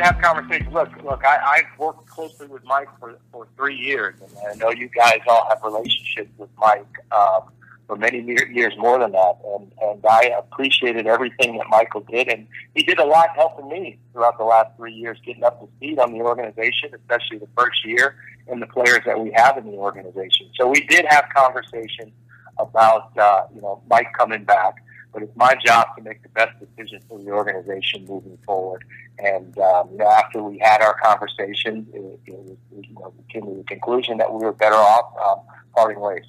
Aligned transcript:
did 0.00 0.06
have 0.06 0.22
conversations. 0.22 0.72
Look, 0.72 0.90
look, 1.02 1.24
I, 1.24 1.38
I've 1.56 1.78
worked 1.78 2.06
closely 2.06 2.46
with 2.46 2.64
Mike 2.64 2.88
for, 2.98 3.18
for 3.32 3.46
three 3.56 3.76
years, 3.76 4.14
and 4.20 4.30
I 4.50 4.54
know 4.54 4.70
you 4.70 4.88
guys 4.88 5.20
all 5.28 5.46
have 5.48 5.62
relationships 5.62 6.30
with 6.38 6.48
Mike 6.58 6.86
um, 7.12 7.42
for 7.86 7.96
many 7.96 8.20
years 8.20 8.74
more 8.78 8.98
than 8.98 9.12
that. 9.12 9.34
And, 9.44 9.70
and 9.82 10.04
I 10.08 10.32
appreciated 10.38 11.06
everything 11.06 11.58
that 11.58 11.66
Michael 11.68 12.00
did, 12.00 12.28
and 12.28 12.46
he 12.74 12.82
did 12.82 12.98
a 12.98 13.04
lot 13.04 13.28
helping 13.36 13.68
me 13.68 13.98
throughout 14.12 14.38
the 14.38 14.44
last 14.44 14.74
three 14.76 14.94
years, 14.94 15.18
getting 15.24 15.44
up 15.44 15.60
to 15.60 15.68
speed 15.76 15.98
on 15.98 16.12
the 16.12 16.20
organization, 16.20 16.90
especially 16.94 17.38
the 17.38 17.48
first 17.56 17.84
year, 17.84 18.16
and 18.48 18.62
the 18.62 18.66
players 18.66 19.00
that 19.06 19.20
we 19.20 19.30
have 19.34 19.58
in 19.58 19.66
the 19.66 19.76
organization. 19.76 20.48
So 20.58 20.66
we 20.66 20.80
did 20.86 21.04
have 21.08 21.26
conversations 21.34 22.12
about 22.58 23.16
uh, 23.18 23.42
you 23.54 23.60
know 23.60 23.82
Mike 23.88 24.12
coming 24.18 24.44
back 24.44 24.76
but 25.12 25.22
it's 25.22 25.36
my 25.36 25.54
job 25.64 25.88
to 25.96 26.02
make 26.02 26.22
the 26.22 26.28
best 26.30 26.52
decision 26.60 27.00
for 27.08 27.18
the 27.18 27.30
organization 27.30 28.04
moving 28.06 28.38
forward. 28.44 28.84
And 29.18 29.58
um, 29.58 29.88
you 29.92 29.98
know, 29.98 30.08
after 30.08 30.42
we 30.42 30.58
had 30.58 30.82
our 30.82 30.94
conversation, 31.00 31.86
it, 31.92 32.20
it 32.26 32.34
was, 32.34 32.56
you 32.72 32.94
know, 32.94 33.12
we 33.16 33.32
came 33.32 33.42
to 33.42 33.54
the 33.56 33.64
conclusion 33.64 34.18
that 34.18 34.32
we 34.32 34.44
were 34.44 34.52
better 34.52 34.76
off 34.76 35.12
um, 35.18 35.56
parting 35.74 36.00
ways. 36.00 36.24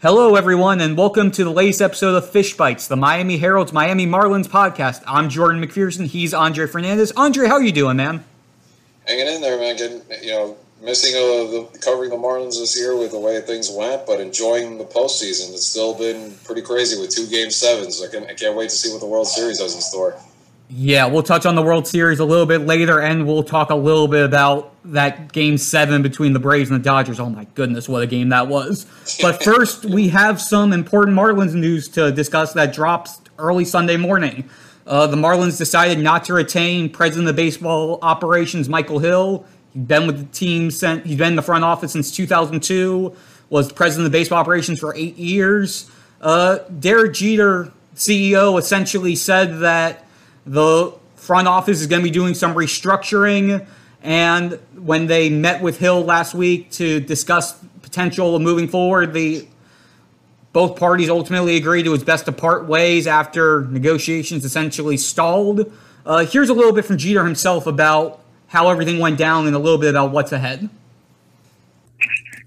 Hello, 0.00 0.36
everyone, 0.36 0.80
and 0.80 0.96
welcome 0.96 1.32
to 1.32 1.42
the 1.42 1.50
latest 1.50 1.82
episode 1.82 2.14
of 2.14 2.30
Fish 2.30 2.56
Bites, 2.56 2.86
the 2.86 2.96
Miami 2.96 3.38
Herald's 3.38 3.72
Miami 3.72 4.06
Marlins 4.06 4.46
podcast. 4.46 5.02
I'm 5.08 5.28
Jordan 5.28 5.60
McPherson. 5.60 6.06
He's 6.06 6.32
Andre 6.32 6.68
Fernandez. 6.68 7.10
Andre, 7.16 7.48
how 7.48 7.54
are 7.54 7.62
you 7.62 7.72
doing, 7.72 7.96
man? 7.96 8.24
Hanging 9.08 9.26
in 9.26 9.40
there, 9.40 9.58
man. 9.58 9.76
Getting, 9.76 10.02
you 10.22 10.30
know, 10.30 10.56
missing 10.80 11.14
uh, 11.14 11.50
the, 11.50 11.78
covering 11.80 12.10
the 12.10 12.16
Marlins 12.16 12.58
this 12.58 12.78
year 12.78 12.96
with 12.96 13.10
the 13.10 13.18
way 13.18 13.40
things 13.40 13.70
went, 13.70 14.06
but 14.06 14.20
enjoying 14.20 14.78
the 14.78 14.84
postseason. 14.84 15.52
It's 15.52 15.66
still 15.66 15.94
been 15.94 16.34
pretty 16.44 16.62
crazy 16.62 17.00
with 17.00 17.10
two 17.10 17.26
game 17.26 17.50
sevens. 17.50 18.02
I, 18.02 18.08
can, 18.08 18.24
I 18.24 18.34
can't 18.34 18.56
wait 18.56 18.70
to 18.70 18.76
see 18.76 18.90
what 18.92 19.00
the 19.00 19.06
World 19.06 19.26
Series 19.26 19.60
has 19.60 19.74
in 19.74 19.80
store. 19.80 20.16
Yeah, 20.70 21.06
we'll 21.06 21.22
touch 21.22 21.46
on 21.46 21.54
the 21.54 21.62
World 21.62 21.86
Series 21.86 22.20
a 22.20 22.26
little 22.26 22.44
bit 22.44 22.66
later, 22.66 23.00
and 23.00 23.26
we'll 23.26 23.42
talk 23.42 23.70
a 23.70 23.74
little 23.74 24.06
bit 24.06 24.24
about 24.24 24.74
that 24.84 25.32
game 25.32 25.56
seven 25.56 26.02
between 26.02 26.34
the 26.34 26.38
Braves 26.38 26.70
and 26.70 26.78
the 26.78 26.84
Dodgers. 26.84 27.18
Oh 27.18 27.30
my 27.30 27.46
goodness, 27.54 27.88
what 27.88 28.02
a 28.02 28.06
game 28.06 28.28
that 28.28 28.48
was. 28.48 28.86
But 29.22 29.42
first, 29.42 29.86
we 29.86 30.08
have 30.08 30.40
some 30.40 30.74
important 30.74 31.16
Marlins 31.16 31.54
news 31.54 31.88
to 31.90 32.12
discuss 32.12 32.52
that 32.52 32.74
drops 32.74 33.18
early 33.38 33.64
Sunday 33.64 33.96
morning. 33.96 34.48
Uh, 34.86 35.06
the 35.06 35.16
Marlins 35.16 35.56
decided 35.56 35.98
not 35.98 36.24
to 36.24 36.34
retain 36.34 36.90
President 36.90 37.28
of 37.28 37.36
Baseball 37.36 37.98
Operations 38.02 38.68
Michael 38.68 38.98
Hill 38.98 39.46
He's 39.72 39.84
been 39.84 40.06
with 40.06 40.18
the 40.18 40.36
team 40.36 40.70
since 40.70 41.06
he's 41.06 41.16
been 41.16 41.28
in 41.28 41.36
the 41.36 41.42
front 41.42 41.64
office 41.64 41.92
since 41.92 42.14
2002. 42.14 43.14
Was 43.50 43.72
president 43.72 44.06
of 44.06 44.12
baseball 44.12 44.38
operations 44.38 44.78
for 44.78 44.94
eight 44.94 45.16
years. 45.16 45.90
Uh, 46.20 46.58
Derek 46.78 47.14
Jeter, 47.14 47.72
CEO, 47.94 48.58
essentially 48.58 49.16
said 49.16 49.60
that 49.60 50.04
the 50.44 50.92
front 51.16 51.48
office 51.48 51.80
is 51.80 51.86
going 51.86 52.02
to 52.02 52.04
be 52.04 52.10
doing 52.10 52.34
some 52.34 52.54
restructuring. 52.54 53.66
And 54.02 54.58
when 54.76 55.06
they 55.06 55.30
met 55.30 55.62
with 55.62 55.78
Hill 55.78 56.02
last 56.04 56.34
week 56.34 56.70
to 56.72 57.00
discuss 57.00 57.58
potential 57.82 58.36
of 58.36 58.42
moving 58.42 58.68
forward, 58.68 59.12
the 59.12 59.46
both 60.52 60.78
parties 60.78 61.10
ultimately 61.10 61.56
agreed 61.56 61.86
it 61.86 61.90
was 61.90 62.04
best 62.04 62.24
to 62.26 62.32
part 62.32 62.66
ways 62.66 63.06
after 63.06 63.66
negotiations 63.66 64.44
essentially 64.44 64.96
stalled. 64.96 65.72
Uh, 66.06 66.24
here's 66.24 66.48
a 66.48 66.54
little 66.54 66.72
bit 66.72 66.84
from 66.84 66.96
Jeter 66.96 67.24
himself 67.24 67.66
about 67.66 68.17
how 68.48 68.68
everything 68.68 68.98
went 68.98 69.18
down 69.18 69.46
and 69.46 69.54
a 69.54 69.58
little 69.58 69.78
bit 69.78 69.90
about 69.90 70.10
what's 70.10 70.32
ahead. 70.32 70.68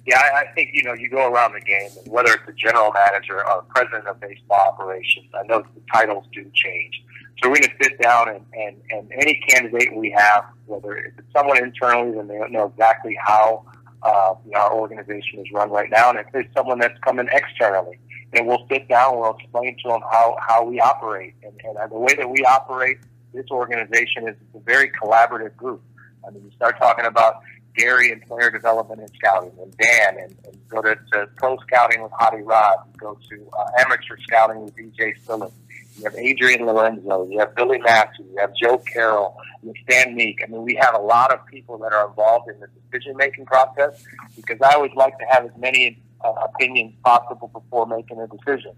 Yeah, 0.06 0.20
I, 0.20 0.48
think 0.54 0.72
you 0.74 0.84
know 0.84 0.94
you 0.94 1.10
go 1.10 1.32
around 1.32 1.54
the 1.54 1.62
game, 1.62 1.90
whether 2.08 2.34
it's 2.34 2.46
the 2.48 2.54
general 2.54 2.92
manager 2.92 3.48
or 3.48 3.62
president 3.70 4.08
of 4.08 4.20
baseball 4.20 4.74
operations. 4.74 5.28
I 5.34 5.44
know 5.44 5.60
the 5.60 5.82
titles 5.94 6.26
do 6.34 6.44
change, 6.54 7.04
so 7.42 7.50
we're 7.50 7.60
going 7.60 7.70
to 7.70 7.84
sit 7.84 8.02
down 8.02 8.30
and, 8.30 8.44
and 8.54 8.76
and 8.90 9.12
any 9.14 9.36
candidate 9.48 9.96
we 9.96 10.10
have, 10.18 10.46
whether 10.66 10.96
it's 10.96 11.22
someone 11.32 11.60
internally, 11.60 12.16
then 12.16 12.28
they 12.28 12.38
don't 12.38 12.52
know 12.52 12.66
exactly 12.66 13.16
how 13.24 13.64
uh, 14.02 14.34
our 14.56 14.74
organization 14.74 15.40
is 15.40 15.52
run 15.54 15.70
right 15.70 15.92
now, 15.92 16.10
and 16.10 16.18
if 16.18 16.26
there's 16.34 16.52
someone 16.56 16.80
that's 16.80 16.98
coming 17.02 17.28
externally, 17.32 18.00
then 18.34 18.48
we'll 18.48 18.66
sit 18.72 18.90
down, 18.90 19.12
and 19.14 19.22
we'll 19.22 19.38
explain 19.38 19.78
to 19.84 19.90
them 19.90 20.02
how 20.12 20.36
how 20.42 20.64
we 20.64 20.80
operate, 20.80 21.36
and, 21.44 21.54
and 21.64 21.92
the 21.92 22.00
way 22.00 22.16
that 22.16 22.28
we 22.28 22.44
operate 22.46 22.98
this 23.34 23.46
organization 23.52 24.28
is 24.28 24.36
a 24.56 24.60
very 24.60 24.90
collaborative 24.90 25.56
group. 25.56 25.82
I 26.26 26.32
mean, 26.32 26.44
you 26.44 26.52
start 26.52 26.78
talking 26.78 27.06
about 27.06 27.42
Gary 27.76 28.12
and 28.12 28.22
player 28.24 28.52
development 28.52 29.02
and 29.02 29.12
scouting, 29.16 29.52
and 29.62 29.76
Dan, 29.78 30.18
and, 30.20 30.36
and 30.46 30.70
go 30.70 30.82
to, 30.82 30.96
to 31.14 31.28
pro 31.38 31.58
scouting 31.58 32.02
with 32.02 32.12
Hadi 32.20 32.44
Raad, 32.44 32.78
go 32.98 33.18
to 33.30 33.50
uh, 33.58 33.66
amateur 33.80 34.18
scouting 34.22 34.64
with 34.64 34.76
DJ 34.76 35.14
Svihlik. 35.26 35.52
You 35.98 36.06
have 36.06 36.16
Adrian 36.16 36.66
Lorenzo, 36.66 37.28
you 37.30 37.40
have 37.40 37.54
Billy 37.56 37.78
Massey, 37.80 38.24
you 38.32 38.38
have 38.40 38.52
Joe 38.56 38.78
Carroll, 38.78 39.38
you 39.62 39.70
have 39.70 39.76
Stan 39.84 40.16
Meek. 40.16 40.42
I 40.44 40.50
mean, 40.50 40.64
we 40.64 40.76
have 40.76 40.96
a 40.96 41.02
lot 41.02 41.34
of 41.34 41.46
people 41.48 41.78
that 41.80 41.92
are 41.92 42.08
involved 42.08 42.50
in 42.50 42.60
the 42.60 42.68
decision 42.90 43.18
making 43.18 43.46
process 43.46 44.04
because 44.36 44.58
I 44.62 44.74
always 44.74 44.94
like 44.96 45.18
to 45.20 45.26
have 45.26 45.46
as 45.46 45.52
many 45.58 46.02
uh, 46.24 46.32
opinions 46.44 46.94
possible 47.04 47.50
before 47.50 47.86
making 47.86 48.20
a 48.20 48.28
decision. 48.28 48.72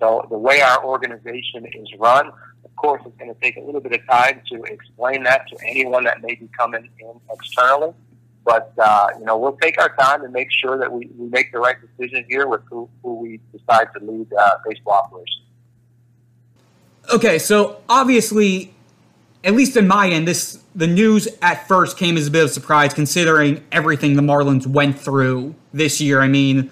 So 0.00 0.26
the 0.30 0.38
way 0.38 0.62
our 0.62 0.84
organization 0.84 1.66
is 1.66 1.88
run, 1.98 2.28
of 2.64 2.76
course, 2.76 3.02
it's 3.04 3.16
going 3.18 3.32
to 3.32 3.40
take 3.40 3.56
a 3.58 3.60
little 3.60 3.80
bit 3.80 3.92
of 3.92 4.06
time 4.08 4.40
to 4.50 4.62
explain 4.64 5.22
that 5.24 5.46
to 5.48 5.56
anyone 5.66 6.04
that 6.04 6.22
may 6.22 6.34
be 6.34 6.48
coming 6.58 6.88
in 6.98 7.20
externally. 7.30 7.92
But, 8.44 8.72
uh, 8.78 9.08
you 9.18 9.26
know, 9.26 9.36
we'll 9.36 9.58
take 9.58 9.78
our 9.80 9.94
time 9.96 10.24
and 10.24 10.32
make 10.32 10.48
sure 10.50 10.78
that 10.78 10.90
we, 10.90 11.08
we 11.18 11.28
make 11.28 11.52
the 11.52 11.58
right 11.58 11.76
decision 11.80 12.24
here 12.28 12.48
with 12.48 12.62
who, 12.70 12.88
who 13.02 13.16
we 13.16 13.40
decide 13.52 13.88
to 13.96 14.04
lead 14.04 14.32
uh, 14.32 14.50
baseball 14.66 14.94
operations. 14.94 15.44
Okay, 17.12 17.38
so 17.38 17.82
obviously, 17.88 18.72
at 19.44 19.54
least 19.54 19.76
in 19.76 19.86
my 19.86 20.08
end, 20.08 20.26
this 20.26 20.62
the 20.74 20.86
news 20.86 21.28
at 21.42 21.66
first 21.66 21.98
came 21.98 22.16
as 22.16 22.28
a 22.28 22.30
bit 22.30 22.44
of 22.44 22.50
a 22.50 22.52
surprise 22.52 22.94
considering 22.94 23.64
everything 23.72 24.14
the 24.14 24.22
Marlins 24.22 24.66
went 24.66 24.98
through 24.98 25.54
this 25.74 26.00
year. 26.00 26.20
I 26.20 26.28
mean, 26.28 26.70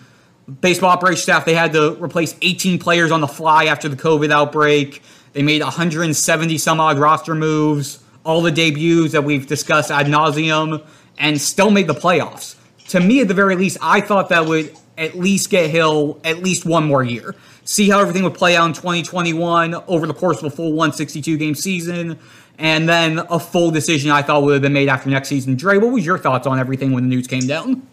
baseball 0.61 0.91
operations 0.91 1.23
staff 1.23 1.45
they 1.45 1.55
had 1.55 1.73
to 1.73 2.03
replace 2.03 2.35
18 2.43 2.79
players 2.79 3.11
on 3.11 3.21
the 3.21 3.29
fly 3.29 3.67
after 3.67 3.89
the 3.89 3.97
COVID 3.97 4.31
outbreak. 4.31 5.03
They 5.33 5.43
made 5.43 5.63
170 5.63 6.59
some 6.59 6.81
odd 6.81 6.99
roster 6.99 7.35
moves, 7.35 8.03
all 8.25 8.41
the 8.41 8.51
debuts 8.51 9.13
that 9.13 9.25
we've 9.25 9.47
discussed 9.47 9.91
ad 9.91 10.07
nauseum, 10.07 10.85
and 11.19 11.41
still 11.41 11.71
made 11.71 11.87
the 11.87 11.95
playoffs. 11.95 12.57
To 12.89 13.01
me, 13.01 13.21
at 13.21 13.29
the 13.29 13.35
very 13.35 13.55
least, 13.55 13.77
I 13.83 14.01
thought 14.01 14.31
that 14.31 14.47
would 14.47 14.75
at 14.97 15.17
least 15.17 15.51
get 15.51 15.71
Hill 15.71 16.21
at 16.25 16.43
least 16.43 16.65
one 16.65 16.85
more 16.85 17.05
year. 17.05 17.35
See 17.65 17.91
how 17.91 18.01
everything 18.01 18.25
would 18.25 18.35
play 18.35 18.57
out 18.57 18.67
in 18.67 18.73
2021 18.73 19.75
over 19.87 20.07
the 20.07 20.15
course 20.15 20.39
of 20.39 20.45
a 20.45 20.51
full 20.51 20.73
162 20.73 21.37
game 21.37 21.55
season, 21.55 22.19
and 22.57 22.89
then 22.89 23.19
a 23.31 23.39
full 23.39 23.71
decision 23.71 24.11
I 24.11 24.23
thought 24.23 24.43
would 24.43 24.55
have 24.55 24.63
been 24.63 24.73
made 24.73 24.89
after 24.89 25.11
next 25.11 25.29
season. 25.29 25.55
Dre, 25.55 25.77
what 25.77 25.93
was 25.93 26.05
your 26.05 26.19
thoughts 26.19 26.47
on 26.47 26.59
everything 26.59 26.93
when 26.93 27.05
the 27.05 27.15
news 27.15 27.27
came 27.27 27.47
down? 27.47 27.87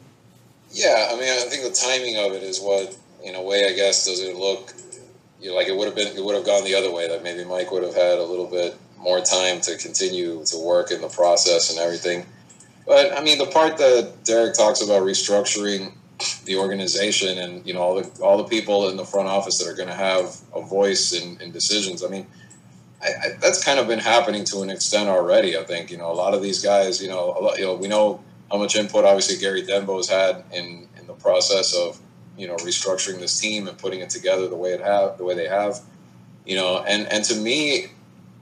Yeah, 0.75 1.09
I 1.09 1.15
mean, 1.15 1.29
I 1.29 1.47
think 1.47 1.63
the 1.63 1.71
timing 1.71 2.17
of 2.17 2.33
it 2.33 2.43
is 2.43 2.59
what, 2.59 2.97
in 3.23 3.35
a 3.35 3.41
way, 3.41 3.65
I 3.65 3.71
guess, 3.73 4.05
does 4.05 4.19
it 4.19 4.35
look 4.35 4.73
you 5.39 5.49
know, 5.49 5.55
like 5.55 5.67
it 5.67 5.77
would 5.77 5.85
have 5.85 5.95
been, 5.95 6.15
it 6.17 6.23
would 6.23 6.35
have 6.35 6.45
gone 6.45 6.65
the 6.65 6.75
other 6.75 6.91
way. 6.91 7.07
That 7.07 7.23
maybe 7.23 7.45
Mike 7.45 7.71
would 7.71 7.83
have 7.83 7.95
had 7.95 8.17
a 8.17 8.23
little 8.23 8.47
bit 8.47 8.75
more 8.97 9.21
time 9.21 9.61
to 9.61 9.77
continue 9.77 10.43
to 10.45 10.57
work 10.57 10.91
in 10.91 10.99
the 10.99 11.07
process 11.07 11.69
and 11.69 11.79
everything. 11.79 12.25
But 12.85 13.17
I 13.17 13.23
mean, 13.23 13.37
the 13.37 13.45
part 13.45 13.77
that 13.77 14.23
Derek 14.25 14.55
talks 14.55 14.81
about 14.81 15.03
restructuring 15.03 15.93
the 16.45 16.57
organization 16.57 17.37
and 17.37 17.65
you 17.65 17.73
know 17.73 17.81
all 17.81 18.01
the 18.01 18.23
all 18.23 18.37
the 18.37 18.45
people 18.45 18.89
in 18.89 18.97
the 18.97 19.05
front 19.05 19.27
office 19.27 19.59
that 19.59 19.67
are 19.67 19.75
going 19.75 19.89
to 19.89 19.95
have 19.95 20.35
a 20.53 20.61
voice 20.61 21.13
in, 21.13 21.39
in 21.39 21.51
decisions. 21.51 22.03
I 22.03 22.07
mean, 22.07 22.27
I, 23.01 23.07
I, 23.07 23.27
that's 23.39 23.63
kind 23.63 23.79
of 23.79 23.87
been 23.87 23.99
happening 23.99 24.45
to 24.45 24.61
an 24.61 24.69
extent 24.69 25.09
already. 25.09 25.57
I 25.57 25.63
think 25.63 25.89
you 25.89 25.97
know 25.97 26.11
a 26.11 26.13
lot 26.13 26.33
of 26.33 26.41
these 26.41 26.61
guys. 26.61 27.01
You 27.01 27.09
know, 27.09 27.27
lot, 27.39 27.59
you 27.59 27.65
know, 27.65 27.75
we 27.75 27.87
know 27.87 28.19
how 28.51 28.57
much 28.57 28.75
input 28.75 29.05
obviously 29.05 29.37
Gary 29.37 29.63
Denbo 29.63 29.97
has 29.97 30.09
had 30.09 30.43
in 30.53 30.87
in 30.99 31.07
the 31.07 31.13
process 31.13 31.75
of 31.75 31.99
you 32.37 32.47
know 32.47 32.55
restructuring 32.57 33.19
this 33.19 33.39
team 33.39 33.67
and 33.67 33.77
putting 33.77 33.99
it 33.99 34.09
together 34.09 34.47
the 34.47 34.55
way 34.55 34.71
it 34.71 34.81
have 34.81 35.17
the 35.17 35.23
way 35.23 35.35
they 35.35 35.47
have 35.47 35.81
you 36.45 36.55
know 36.55 36.83
and 36.87 37.07
and 37.11 37.23
to 37.25 37.35
me 37.35 37.87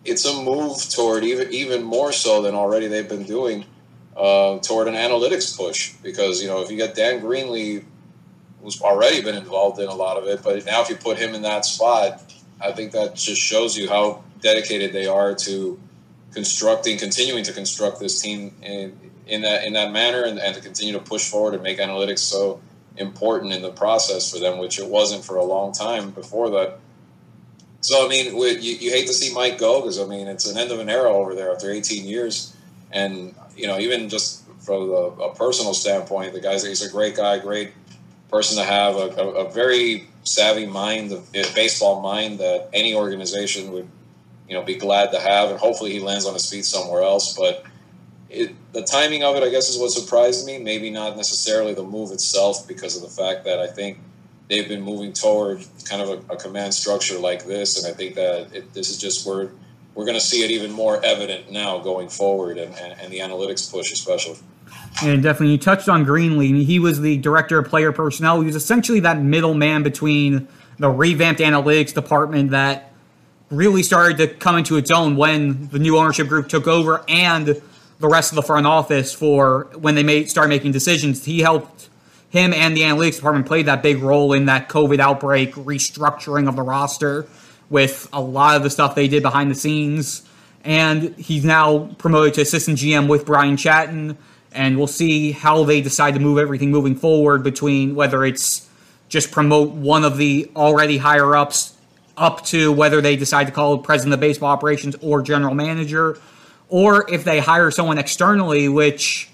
it's 0.06 0.26
a 0.26 0.42
move 0.44 0.78
toward 0.90 1.24
even 1.24 1.52
even 1.52 1.84
more 1.84 2.12
so 2.12 2.42
than 2.42 2.56
already 2.56 2.88
they've 2.88 3.10
been 3.10 3.24
doing 3.24 3.66
uh, 4.16 4.60
toward 4.60 4.88
an 4.88 4.94
analytics 4.94 5.58
push. 5.58 5.94
Because 6.04 6.42
you 6.42 6.48
know 6.48 6.62
if 6.62 6.70
you 6.70 6.78
get 6.78 6.96
Dan 6.96 7.22
Greenlee 7.22 7.84
who's 8.62 8.82
already 8.82 9.22
been 9.22 9.36
involved 9.36 9.80
in 9.80 9.88
a 9.90 9.94
lot 9.94 10.18
of 10.18 10.26
it 10.26 10.42
but 10.44 10.66
now 10.66 10.82
if 10.82 10.90
you 10.90 10.96
put 10.96 11.18
him 11.18 11.36
in 11.36 11.42
that 11.42 11.66
spot 11.66 12.34
I 12.62 12.72
think 12.72 12.94
that 12.94 13.16
just 13.16 13.42
shows 13.42 13.78
you 13.78 13.90
how 13.90 14.24
dedicated 14.42 14.94
they 14.94 15.06
are 15.06 15.36
to 15.36 15.80
constructing 16.32 16.98
continuing 16.98 17.44
to 17.44 17.54
construct 17.54 18.00
this 18.00 18.22
team 18.22 18.56
in 18.62 18.98
in 19.28 19.42
that 19.42 19.64
in 19.64 19.74
that 19.74 19.92
manner 19.92 20.24
and, 20.24 20.40
and 20.40 20.56
to 20.56 20.62
continue 20.62 20.94
to 20.94 21.00
push 21.00 21.30
forward 21.30 21.54
and 21.54 21.64
make 21.64 21.80
analytics 21.80 22.20
so 22.20 22.62
important 22.98 23.54
in 23.54 23.62
the 23.62 23.72
process 23.72 24.32
for 24.32 24.40
them, 24.40 24.60
which 24.60 24.80
it 24.80 24.88
wasn't 24.88 25.24
for 25.24 25.38
a 25.38 25.44
long 25.44 25.72
time 25.72 26.12
before 26.12 26.50
that. 26.52 26.80
So 27.82 28.06
I 28.06 28.10
mean, 28.10 28.36
you, 28.36 28.74
you 28.74 28.92
hate 28.92 29.08
to 29.08 29.14
see 29.14 29.34
Mike 29.34 29.58
go 29.58 29.82
because 29.82 30.00
I 30.00 30.06
mean 30.06 30.28
it's 30.28 30.50
an 30.50 30.58
end 30.58 30.72
of 30.72 30.80
an 30.80 30.90
era 30.90 31.12
over 31.12 31.36
there 31.36 31.52
after 31.52 31.72
18 31.72 32.06
years, 32.06 32.56
and 32.92 33.36
you 33.56 33.68
know 33.68 33.80
even 33.80 34.10
just 34.10 34.44
from 34.60 34.88
the, 34.88 34.96
a 34.96 35.36
personal 35.36 35.74
standpoint, 35.74 36.34
the 36.34 36.40
guy's 36.40 36.64
he's 36.64 36.82
a 36.82 36.92
great 36.92 37.16
guy, 37.16 37.40
great 37.40 37.74
person 38.30 38.58
to 38.58 38.64
have, 38.64 38.96
a, 38.96 39.10
a, 39.22 39.28
a 39.46 39.52
very 39.52 40.08
savvy 40.24 40.66
mind, 40.66 41.12
a 41.12 41.44
baseball 41.54 42.02
mind 42.02 42.40
that 42.40 42.70
any 42.74 42.96
organization 42.96 43.72
would 43.72 43.88
you 44.48 44.56
know, 44.60 44.64
be 44.64 44.76
glad 44.76 45.12
to 45.12 45.20
have, 45.20 45.50
and 45.50 45.60
hopefully 45.60 45.92
he 45.92 46.00
lands 46.00 46.26
on 46.26 46.34
his 46.34 46.50
feet 46.50 46.66
somewhere 46.66 47.02
else. 47.02 47.36
But 47.36 47.64
it, 48.34 48.56
the 48.74 48.82
timing 48.84 49.24
of 49.24 49.36
it, 49.36 49.44
I 49.44 49.50
guess, 49.50 49.70
is 49.70 49.78
what 49.78 49.92
surprised 49.92 50.46
me. 50.46 50.58
Maybe 50.58 50.90
not 50.90 51.16
necessarily 51.16 51.74
the 51.74 51.84
move 51.84 52.12
itself, 52.12 52.68
because 52.68 52.96
of 52.96 53.04
the 53.04 53.10
fact 53.10 53.46
that 53.46 53.60
I 53.60 53.68
think 53.68 54.00
they've 54.50 54.68
been 54.68 54.82
moving 54.82 55.14
toward 55.14 55.64
kind 55.86 56.02
of 56.02 56.10
a, 56.10 56.34
a 56.34 56.38
command 56.38 56.74
structure 56.74 57.18
like 57.18 57.46
this, 57.46 57.84
and 57.84 57.94
I 57.94 57.96
think 57.96 58.16
that 58.16 58.54
it, 58.54 58.74
this 58.74 58.90
is 58.90 58.98
just 58.98 59.26
where 59.26 59.52
we're 59.96 60.06
going 60.06 60.18
to 60.18 60.26
see 60.26 60.44
it 60.44 60.52
even 60.52 60.72
more 60.72 61.04
evident 61.06 61.52
now 61.52 61.78
going 61.80 62.10
forward, 62.10 62.58
and, 62.58 62.74
and, 62.76 63.00
and 63.00 63.14
the 63.14 63.20
analytics 63.20 63.72
push 63.72 63.92
especially. 63.92 64.38
And 65.04 65.22
definitely, 65.22 65.54
you 65.54 65.60
touched 65.60 65.88
on 65.88 66.06
Greenlee. 66.06 66.66
He 66.66 66.80
was 66.80 67.00
the 67.00 67.18
director 67.18 67.60
of 67.60 67.68
player 67.68 67.92
personnel. 67.92 68.40
He 68.40 68.46
was 68.48 68.56
essentially 68.56 69.00
that 69.02 69.22
middleman 69.22 69.84
between 69.84 70.48
the 70.80 70.90
revamped 70.90 71.40
analytics 71.40 71.94
department 71.94 72.52
that 72.52 72.92
really 73.52 73.84
started 73.84 74.18
to 74.18 74.28
come 74.28 74.58
into 74.58 74.78
its 74.78 74.90
own 74.90 75.16
when 75.16 75.68
the 75.70 75.78
new 75.78 75.98
ownership 75.98 76.28
group 76.28 76.50
took 76.50 76.68
over 76.68 77.06
and 77.08 77.62
the 78.04 78.10
rest 78.10 78.34
of 78.34 78.36
the 78.36 78.42
front 78.42 78.68
office 78.68 79.14
for 79.14 79.70
when 79.76 79.96
they 79.96 80.04
made 80.04 80.30
start 80.30 80.50
making 80.50 80.74
decisions. 80.74 81.24
He 81.24 81.40
helped 81.40 81.88
him 82.32 82.52
and 82.52 82.76
the 82.76 82.82
analytics 82.82 83.16
department 83.16 83.46
played 83.46 83.68
that 83.68 83.82
big 83.82 84.00
role 84.00 84.34
in 84.34 84.48
that 84.48 84.68
COVID 84.68 85.00
outbreak 85.00 85.54
restructuring 85.54 86.50
of 86.50 86.58
the 86.58 86.64
roster 86.64 87.26
with 87.70 88.10
a 88.12 88.20
lot 88.20 88.58
of 88.58 88.64
the 88.64 88.70
stuff 88.70 88.94
they 88.94 89.08
did 89.08 89.24
behind 89.24 89.50
the 89.50 89.56
scenes. 89.56 90.28
And 90.66 91.16
he's 91.16 91.46
now 91.46 91.96
promoted 91.98 92.34
to 92.34 92.42
assistant 92.42 92.78
GM 92.78 93.08
with 93.08 93.26
Brian 93.26 93.56
Chattin. 93.56 94.18
And 94.52 94.78
we'll 94.78 94.88
see 94.88 95.32
how 95.32 95.64
they 95.64 95.80
decide 95.80 96.14
to 96.16 96.20
move 96.20 96.40
everything 96.40 96.72
moving 96.72 96.96
forward 96.98 97.42
between 97.42 97.96
whether 97.96 98.26
it's 98.26 98.70
just 99.08 99.32
promote 99.32 99.70
one 99.70 100.04
of 100.04 100.18
the 100.18 100.52
already 100.58 100.98
higher 100.98 101.38
ups 101.38 101.78
up 102.18 102.44
to 102.48 102.70
whether 102.74 103.00
they 103.00 103.16
decide 103.16 103.46
to 103.46 103.54
call 103.54 103.78
president 103.78 104.14
of 104.14 104.20
baseball 104.20 104.50
operations 104.50 104.98
or 105.02 105.22
general 105.22 105.56
manager, 105.56 106.20
or 106.74 107.08
if 107.08 107.24
they 107.24 107.40
hire 107.40 107.70
someone 107.70 108.00
externally, 108.00 108.68
which 108.68 109.30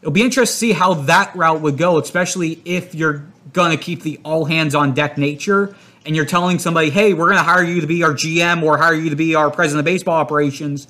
it'll 0.00 0.12
be 0.12 0.22
interesting 0.22 0.52
to 0.52 0.56
see 0.56 0.72
how 0.72 0.94
that 0.94 1.34
route 1.34 1.60
would 1.60 1.76
go, 1.76 1.98
especially 1.98 2.62
if 2.64 2.94
you're 2.94 3.24
going 3.52 3.76
to 3.76 3.82
keep 3.82 4.02
the 4.02 4.20
all 4.24 4.44
hands 4.44 4.72
on 4.72 4.94
deck 4.94 5.18
nature 5.18 5.74
and 6.04 6.14
you're 6.14 6.24
telling 6.24 6.60
somebody, 6.60 6.90
hey, 6.90 7.12
we're 7.12 7.24
going 7.24 7.38
to 7.38 7.42
hire 7.42 7.64
you 7.64 7.80
to 7.80 7.88
be 7.88 8.04
our 8.04 8.12
GM 8.12 8.62
or 8.62 8.78
hire 8.78 8.94
you 8.94 9.10
to 9.10 9.16
be 9.16 9.34
our 9.34 9.50
president 9.50 9.80
of 9.80 9.84
baseball 9.84 10.14
operations. 10.14 10.86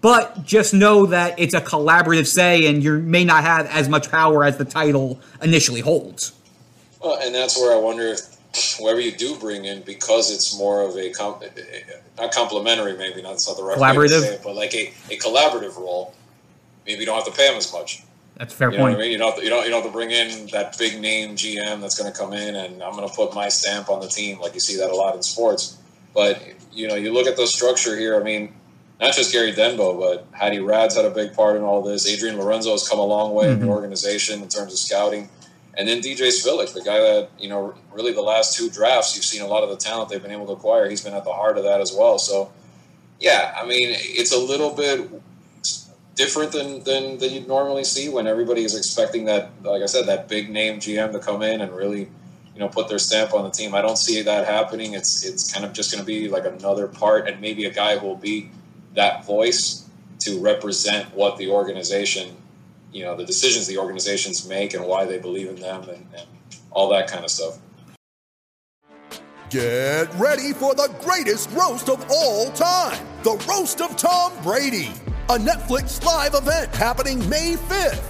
But 0.00 0.44
just 0.44 0.72
know 0.72 1.06
that 1.06 1.40
it's 1.40 1.52
a 1.52 1.60
collaborative 1.60 2.28
say, 2.28 2.68
and 2.68 2.80
you 2.80 3.00
may 3.00 3.24
not 3.24 3.42
have 3.42 3.66
as 3.66 3.88
much 3.88 4.08
power 4.08 4.44
as 4.44 4.56
the 4.56 4.64
title 4.64 5.18
initially 5.42 5.80
holds. 5.80 6.32
Well, 7.02 7.18
and 7.20 7.34
that's 7.34 7.58
where 7.58 7.76
I 7.76 7.80
wonder 7.80 8.06
if 8.06 8.20
whoever 8.78 9.00
you 9.00 9.12
do 9.12 9.36
bring 9.36 9.64
in, 9.64 9.82
because 9.82 10.32
it's 10.32 10.58
more 10.58 10.82
of 10.82 10.96
a 10.96 11.10
comp- 11.10 11.44
not 12.18 12.32
complimentary, 12.32 12.96
maybe 12.96 13.22
not, 13.22 13.30
that's 13.30 13.48
not 13.48 13.56
the 13.56 13.62
right 13.62 13.78
collaborative, 13.78 13.96
way 13.98 14.08
to 14.08 14.20
say 14.20 14.34
it, 14.34 14.42
but 14.42 14.54
like 14.54 14.74
a, 14.74 14.92
a 15.10 15.18
collaborative 15.18 15.76
role, 15.76 16.14
maybe 16.86 17.00
you 17.00 17.06
don't 17.06 17.16
have 17.16 17.32
to 17.32 17.38
pay 17.38 17.48
them 17.48 17.56
as 17.56 17.72
much. 17.72 18.02
That's 18.36 18.54
fair 18.54 18.72
you 18.72 18.78
point. 18.78 18.96
I 18.96 18.98
mean, 18.98 19.12
you 19.12 19.18
don't, 19.18 19.32
have 19.32 19.38
to, 19.38 19.44
you 19.44 19.50
don't 19.50 19.64
you 19.64 19.70
don't 19.70 19.82
have 19.82 19.92
to 19.92 19.94
bring 19.94 20.10
in 20.10 20.46
that 20.48 20.78
big 20.78 20.98
name 21.00 21.36
GM 21.36 21.82
that's 21.82 21.98
going 22.00 22.10
to 22.10 22.18
come 22.18 22.32
in 22.32 22.56
and 22.56 22.82
I'm 22.82 22.94
going 22.94 23.06
to 23.06 23.14
put 23.14 23.34
my 23.34 23.50
stamp 23.50 23.90
on 23.90 24.00
the 24.00 24.08
team, 24.08 24.40
like 24.40 24.54
you 24.54 24.60
see 24.60 24.78
that 24.78 24.90
a 24.90 24.94
lot 24.94 25.14
in 25.14 25.22
sports. 25.22 25.76
But 26.14 26.42
you 26.72 26.88
know, 26.88 26.94
you 26.94 27.12
look 27.12 27.26
at 27.26 27.36
the 27.36 27.46
structure 27.46 27.98
here. 27.98 28.18
I 28.18 28.22
mean, 28.22 28.54
not 28.98 29.14
just 29.14 29.32
Gary 29.32 29.52
Denbo, 29.52 29.98
but 29.98 30.26
Hadi 30.34 30.58
Raad's 30.60 30.96
had 30.96 31.04
a 31.04 31.10
big 31.10 31.34
part 31.34 31.56
in 31.56 31.62
all 31.62 31.82
this. 31.82 32.08
Adrian 32.08 32.38
Lorenzo 32.38 32.72
has 32.72 32.88
come 32.88 32.98
a 32.98 33.04
long 33.04 33.34
way 33.34 33.44
mm-hmm. 33.44 33.52
in 33.52 33.58
the 33.58 33.66
mm-hmm. 33.66 33.74
organization 33.74 34.42
in 34.42 34.48
terms 34.48 34.72
of 34.72 34.78
scouting. 34.78 35.28
And 35.78 35.88
then 35.88 36.00
DJ 36.00 36.28
Svihlik, 36.28 36.74
the 36.74 36.82
guy 36.82 36.98
that, 36.98 37.30
you 37.38 37.48
know, 37.48 37.74
really 37.92 38.12
the 38.12 38.22
last 38.22 38.56
two 38.56 38.68
drafts, 38.70 39.14
you've 39.14 39.24
seen 39.24 39.42
a 39.42 39.46
lot 39.46 39.62
of 39.62 39.70
the 39.70 39.76
talent 39.76 40.08
they've 40.08 40.22
been 40.22 40.32
able 40.32 40.46
to 40.46 40.52
acquire. 40.52 40.88
He's 40.88 41.02
been 41.02 41.14
at 41.14 41.24
the 41.24 41.32
heart 41.32 41.56
of 41.56 41.64
that 41.64 41.80
as 41.80 41.92
well. 41.96 42.18
So, 42.18 42.52
yeah, 43.20 43.54
I 43.56 43.64
mean, 43.64 43.88
it's 43.90 44.32
a 44.32 44.38
little 44.38 44.74
bit 44.74 45.08
different 46.16 46.52
than, 46.52 46.82
than, 46.84 47.18
than 47.18 47.32
you'd 47.32 47.48
normally 47.48 47.84
see 47.84 48.08
when 48.08 48.26
everybody 48.26 48.64
is 48.64 48.76
expecting 48.76 49.24
that, 49.26 49.50
like 49.62 49.82
I 49.82 49.86
said, 49.86 50.06
that 50.06 50.28
big 50.28 50.50
name 50.50 50.78
GM 50.78 51.12
to 51.12 51.18
come 51.18 51.42
in 51.42 51.60
and 51.60 51.72
really, 51.72 52.08
you 52.54 52.58
know, 52.58 52.68
put 52.68 52.88
their 52.88 52.98
stamp 52.98 53.32
on 53.32 53.44
the 53.44 53.50
team. 53.50 53.74
I 53.74 53.80
don't 53.80 53.96
see 53.96 54.20
that 54.22 54.46
happening. 54.46 54.94
It's 54.94 55.24
it's 55.24 55.52
kind 55.52 55.64
of 55.64 55.72
just 55.72 55.92
going 55.92 56.02
to 56.02 56.06
be 56.06 56.28
like 56.28 56.44
another 56.44 56.88
part, 56.88 57.28
and 57.28 57.40
maybe 57.40 57.64
a 57.64 57.72
guy 57.72 57.96
who 57.96 58.06
will 58.06 58.16
be 58.16 58.50
that 58.94 59.24
voice 59.24 59.88
to 60.20 60.38
represent 60.40 61.14
what 61.14 61.38
the 61.38 61.48
organization, 61.48 62.36
you 62.92 63.04
know, 63.04 63.16
the 63.16 63.24
decisions 63.24 63.66
the 63.66 63.78
organizations 63.78 64.48
make 64.48 64.74
and 64.74 64.84
why 64.84 65.04
they 65.04 65.18
believe 65.18 65.48
in 65.48 65.56
them 65.56 65.82
and, 65.82 66.06
and 66.16 66.26
all 66.70 66.88
that 66.90 67.08
kind 67.08 67.24
of 67.24 67.30
stuff. 67.30 67.58
Get 69.50 70.12
ready 70.14 70.52
for 70.52 70.74
the 70.74 70.94
greatest 71.00 71.50
roast 71.50 71.88
of 71.88 72.04
all 72.10 72.50
time 72.52 73.06
the 73.22 73.32
Roast 73.48 73.80
of 73.80 73.96
Tom 73.96 74.32
Brady 74.42 74.92
a 75.30 75.38
Netflix 75.38 76.02
live 76.02 76.34
event 76.34 76.74
happening 76.74 77.16
May 77.28 77.54
5th. 77.54 78.09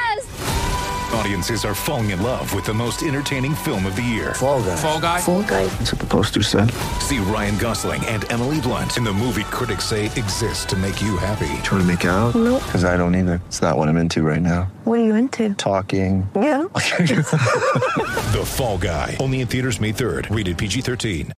Audiences 1.13 1.65
are 1.65 1.75
falling 1.75 2.11
in 2.11 2.23
love 2.23 2.53
with 2.53 2.65
the 2.65 2.73
most 2.73 3.03
entertaining 3.03 3.53
film 3.53 3.85
of 3.85 3.97
the 3.97 4.01
year. 4.01 4.33
Fall 4.35 4.61
Guy. 4.63 4.75
Fall 4.77 5.01
Guy. 5.01 5.19
Fall 5.19 5.43
Guy. 5.43 5.65
That's 5.65 5.91
what 5.91 5.99
the 5.99 6.07
poster 6.07 6.41
said. 6.41 6.71
See 7.01 7.19
Ryan 7.19 7.57
Gosling 7.57 8.05
and 8.05 8.29
Emily 8.31 8.61
Blunt 8.61 8.95
in 8.95 9.03
the 9.03 9.11
movie 9.11 9.43
critics 9.43 9.83
say 9.85 10.05
exists 10.05 10.63
to 10.65 10.77
make 10.77 11.01
you 11.01 11.17
happy. 11.17 11.51
Trying 11.63 11.81
to 11.81 11.83
make 11.83 12.05
it 12.05 12.07
out? 12.07 12.33
Nope. 12.33 12.63
Because 12.63 12.85
I 12.85 12.95
don't 12.95 13.13
either. 13.15 13.41
It's 13.47 13.61
not 13.61 13.77
what 13.77 13.89
I'm 13.89 13.97
into 13.97 14.21
right 14.23 14.41
now. 14.41 14.71
What 14.85 14.99
are 14.99 15.03
you 15.03 15.15
into? 15.15 15.53
Talking. 15.55 16.29
Yeah. 16.33 16.61
the 16.73 18.43
Fall 18.45 18.77
Guy. 18.77 19.17
Only 19.19 19.41
in 19.41 19.47
theaters 19.47 19.81
May 19.81 19.91
3rd. 19.91 20.33
Rated 20.33 20.57
PG-13. 20.57 21.33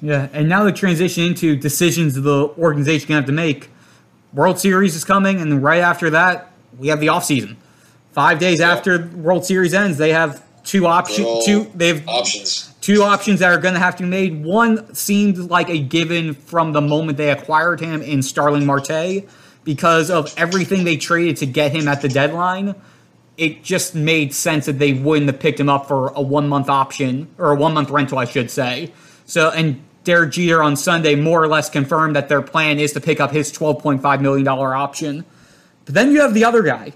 Yeah, 0.00 0.28
and 0.32 0.48
now 0.48 0.64
the 0.64 0.72
transition 0.72 1.24
into 1.24 1.56
decisions 1.56 2.14
the 2.14 2.48
organization 2.58 3.08
going 3.08 3.18
to 3.18 3.22
have 3.22 3.26
to 3.26 3.32
make. 3.32 3.68
World 4.32 4.58
Series 4.58 4.94
is 4.94 5.04
coming, 5.04 5.40
and 5.40 5.62
right 5.62 5.80
after 5.80 6.08
that, 6.10 6.52
we 6.78 6.88
have 6.88 7.00
the 7.00 7.08
offseason. 7.08 7.56
Five 8.12 8.38
days 8.38 8.60
yeah. 8.60 8.72
after 8.72 9.08
World 9.08 9.44
Series 9.44 9.74
ends, 9.74 9.98
they 9.98 10.12
have 10.12 10.42
two 10.64 10.86
options. 10.86 11.44
Two 11.44 11.70
they 11.74 11.88
have 11.88 12.08
options. 12.08 12.74
Two 12.80 13.02
options 13.02 13.40
that 13.40 13.50
are 13.50 13.60
going 13.60 13.74
to 13.74 13.80
have 13.80 13.96
to 13.96 14.02
be 14.04 14.08
made. 14.08 14.44
One 14.44 14.94
seemed 14.94 15.36
like 15.36 15.68
a 15.68 15.78
given 15.78 16.34
from 16.34 16.72
the 16.72 16.80
moment 16.80 17.18
they 17.18 17.30
acquired 17.30 17.80
him 17.80 18.00
in 18.00 18.22
Starling 18.22 18.64
Marte, 18.64 19.26
because 19.68 20.10
of 20.10 20.32
everything 20.38 20.84
they 20.84 20.96
traded 20.96 21.36
to 21.36 21.44
get 21.44 21.72
him 21.72 21.88
at 21.88 22.00
the 22.00 22.08
deadline. 22.08 22.74
It 23.36 23.62
just 23.62 23.94
made 23.94 24.32
sense 24.32 24.64
that 24.64 24.78
they 24.78 24.94
wouldn't 24.94 25.30
have 25.30 25.38
picked 25.38 25.60
him 25.60 25.68
up 25.68 25.86
for 25.86 26.08
a 26.14 26.22
one 26.22 26.48
month 26.48 26.70
option 26.70 27.28
or 27.36 27.52
a 27.52 27.54
one 27.54 27.74
month 27.74 27.90
rental, 27.90 28.18
I 28.18 28.24
should 28.24 28.50
say. 28.50 28.92
So, 29.26 29.50
and 29.50 29.82
Derek 30.04 30.32
Jeter 30.32 30.62
on 30.62 30.74
Sunday 30.74 31.16
more 31.16 31.42
or 31.42 31.48
less 31.48 31.68
confirmed 31.68 32.16
that 32.16 32.30
their 32.30 32.40
plan 32.40 32.78
is 32.78 32.94
to 32.94 33.00
pick 33.02 33.20
up 33.20 33.30
his 33.30 33.52
$12.5 33.52 34.22
million 34.22 34.48
option. 34.48 35.26
But 35.84 35.94
then 35.94 36.12
you 36.12 36.22
have 36.22 36.32
the 36.32 36.44
other 36.44 36.62
guy, 36.62 36.94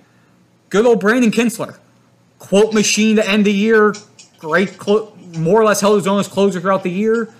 good 0.72 0.86
old 0.86 1.00
Brandon 1.00 1.30
Kintzler, 1.30 1.76
Quote 2.38 2.72
machine 2.74 3.16
to 3.16 3.28
end 3.28 3.44
the 3.44 3.52
year, 3.52 3.94
great, 4.38 4.76
clo- 4.78 5.16
more 5.36 5.60
or 5.60 5.64
less 5.64 5.80
held 5.80 5.96
his 5.96 6.08
own 6.08 6.18
as 6.18 6.26
closer 6.26 6.60
throughout 6.60 6.82
the 6.82 6.90
year. 6.90 7.32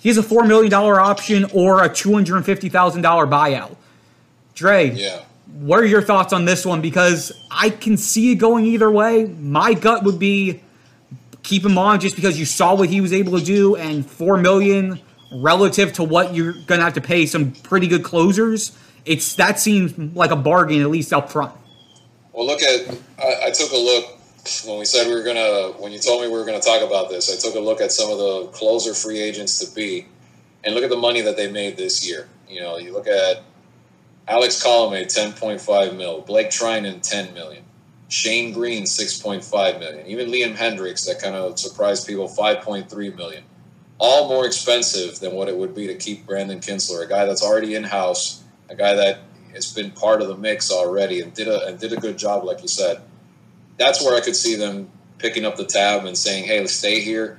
He 0.00 0.08
has 0.08 0.18
a 0.18 0.22
$4 0.22 0.48
million 0.48 0.72
option 0.74 1.44
or 1.52 1.84
a 1.84 1.88
$250,000 1.88 2.70
buyout. 3.02 3.76
Dre, 4.54 4.90
yeah. 4.90 5.22
what 5.60 5.78
are 5.78 5.86
your 5.86 6.02
thoughts 6.02 6.32
on 6.32 6.44
this 6.44 6.66
one? 6.66 6.80
Because 6.80 7.30
I 7.50 7.70
can 7.70 7.96
see 7.96 8.32
it 8.32 8.36
going 8.36 8.64
either 8.66 8.90
way. 8.90 9.26
My 9.26 9.74
gut 9.74 10.02
would 10.02 10.18
be 10.18 10.60
keep 11.42 11.64
him 11.64 11.78
on 11.78 12.00
just 12.00 12.16
because 12.16 12.38
you 12.38 12.46
saw 12.46 12.74
what 12.74 12.88
he 12.88 13.00
was 13.00 13.12
able 13.12 13.38
to 13.38 13.44
do 13.44 13.76
and 13.76 14.04
4 14.04 14.38
million 14.38 14.98
relative 15.30 15.92
to 15.94 16.02
what 16.02 16.34
you're 16.34 16.52
going 16.52 16.80
to 16.80 16.84
have 16.84 16.94
to 16.94 17.00
pay 17.00 17.26
some 17.26 17.52
pretty 17.52 17.86
good 17.86 18.02
closers, 18.02 18.76
it's 19.04 19.36
that 19.36 19.60
seems 19.60 19.96
like 20.16 20.30
a 20.30 20.36
bargain 20.36 20.80
at 20.80 20.90
least 20.90 21.12
up 21.12 21.30
front. 21.30 21.52
Well, 22.38 22.46
look 22.46 22.62
at 22.62 22.88
I, 23.18 23.48
I 23.48 23.50
took 23.50 23.72
a 23.72 23.76
look 23.76 24.16
when 24.64 24.78
we 24.78 24.84
said 24.84 25.08
we 25.08 25.14
were 25.14 25.24
gonna 25.24 25.72
when 25.82 25.90
you 25.90 25.98
told 25.98 26.22
me 26.22 26.28
we 26.28 26.34
were 26.34 26.44
gonna 26.44 26.60
talk 26.60 26.82
about 26.82 27.10
this. 27.10 27.34
I 27.34 27.36
took 27.36 27.56
a 27.56 27.60
look 27.60 27.80
at 27.80 27.90
some 27.90 28.12
of 28.12 28.18
the 28.18 28.46
closer 28.52 28.94
free 28.94 29.18
agents 29.20 29.58
to 29.58 29.74
be, 29.74 30.06
and 30.62 30.72
look 30.72 30.84
at 30.84 30.90
the 30.90 30.96
money 30.96 31.20
that 31.20 31.36
they 31.36 31.50
made 31.50 31.76
this 31.76 32.08
year. 32.08 32.28
You 32.48 32.60
know, 32.60 32.78
you 32.78 32.92
look 32.92 33.08
at 33.08 33.42
Alex 34.28 34.62
Colomé, 34.62 35.12
ten 35.12 35.32
point 35.32 35.60
five 35.60 35.96
mil, 35.96 36.20
Blake 36.20 36.50
Treinen, 36.50 37.02
ten 37.02 37.34
million. 37.34 37.64
Shane 38.10 38.54
Greene, 38.54 38.84
6.5 38.84 39.80
million. 39.80 40.06
Even 40.06 40.30
Liam 40.30 40.56
Hendriks, 40.56 41.04
that 41.06 41.20
kind 41.20 41.36
of 41.36 41.58
surprised 41.58 42.06
people, 42.06 42.26
5.3 42.26 43.14
million 43.14 43.44
all 43.98 44.28
more 44.28 44.46
expensive 44.46 45.18
than 45.20 45.32
what 45.34 45.48
it 45.48 45.56
would 45.56 45.74
be 45.74 45.88
to 45.88 45.94
keep 45.94 46.24
Brandon 46.24 46.60
Kintzler, 46.60 47.04
a 47.04 47.08
guy 47.08 47.26
that's 47.26 47.42
already 47.42 47.74
in 47.74 47.84
house, 47.84 48.42
a 48.70 48.74
guy 48.74 48.94
that 48.94 49.18
has 49.64 49.72
been 49.72 49.90
part 49.90 50.22
of 50.22 50.28
the 50.28 50.36
mix 50.36 50.70
already 50.70 51.20
and 51.20 51.34
did 51.34 51.48
a 51.48 51.66
and 51.66 51.78
did 51.78 51.92
a 51.92 51.96
good 51.96 52.18
job, 52.18 52.44
like 52.44 52.62
you 52.62 52.68
said. 52.68 53.00
That's 53.76 54.04
where 54.04 54.16
I 54.16 54.20
could 54.20 54.36
see 54.36 54.56
them 54.56 54.90
picking 55.18 55.44
up 55.44 55.56
the 55.56 55.64
tab 55.64 56.04
and 56.04 56.16
saying, 56.16 56.44
"Hey, 56.44 56.60
let's 56.60 56.72
stay 56.72 57.00
here. 57.00 57.38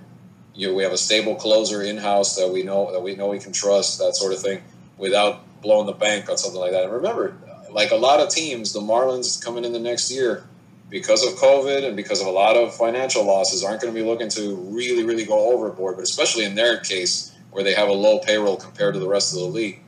You 0.54 0.76
we 0.76 0.84
have 0.84 0.94
a 0.94 0.98
stable 0.98 1.36
closer 1.36 1.82
in 1.82 1.98
house 1.98 2.36
that 2.36 2.52
we 2.52 2.64
know 2.64 2.92
that 2.92 3.02
we 3.02 3.16
know 3.16 3.28
we 3.28 3.40
can 3.40 3.54
trust, 3.54 4.00
that 4.00 4.16
sort 4.16 4.34
of 4.34 4.40
thing, 4.40 4.62
without 4.98 5.62
blowing 5.62 5.86
the 5.86 5.94
bank 5.94 6.30
on 6.30 6.38
something 6.38 6.60
like 6.60 6.72
that." 6.72 6.84
And 6.84 6.94
remember, 6.94 7.36
like 7.72 7.92
a 7.92 7.96
lot 7.96 8.20
of 8.20 8.30
teams, 8.30 8.74
the 8.74 8.82
Marlins 8.82 9.44
coming 9.44 9.66
in 9.66 9.74
the 9.74 9.80
next 9.80 10.12
year 10.12 10.44
because 10.90 11.24
of 11.26 11.34
COVID 11.34 11.86
and 11.86 11.96
because 11.96 12.20
of 12.20 12.28
a 12.28 12.32
lot 12.32 12.56
of 12.56 12.76
financial 12.76 13.24
losses, 13.24 13.64
aren't 13.64 13.82
going 13.82 13.94
to 13.94 14.00
be 14.00 14.06
looking 14.06 14.30
to 14.30 14.56
really, 14.56 15.04
really 15.04 15.26
go 15.26 15.54
overboard. 15.54 15.96
But 15.96 16.04
especially 16.04 16.46
in 16.46 16.56
their 16.56 16.78
case, 16.80 17.32
where 17.52 17.64
they 17.64 17.74
have 17.74 17.90
a 17.90 17.94
low 17.94 18.20
payroll 18.20 18.58
compared 18.58 18.94
to 18.96 19.00
the 19.00 19.08
rest 19.08 19.34
of 19.34 19.40
the 19.40 19.46
league, 19.46 19.82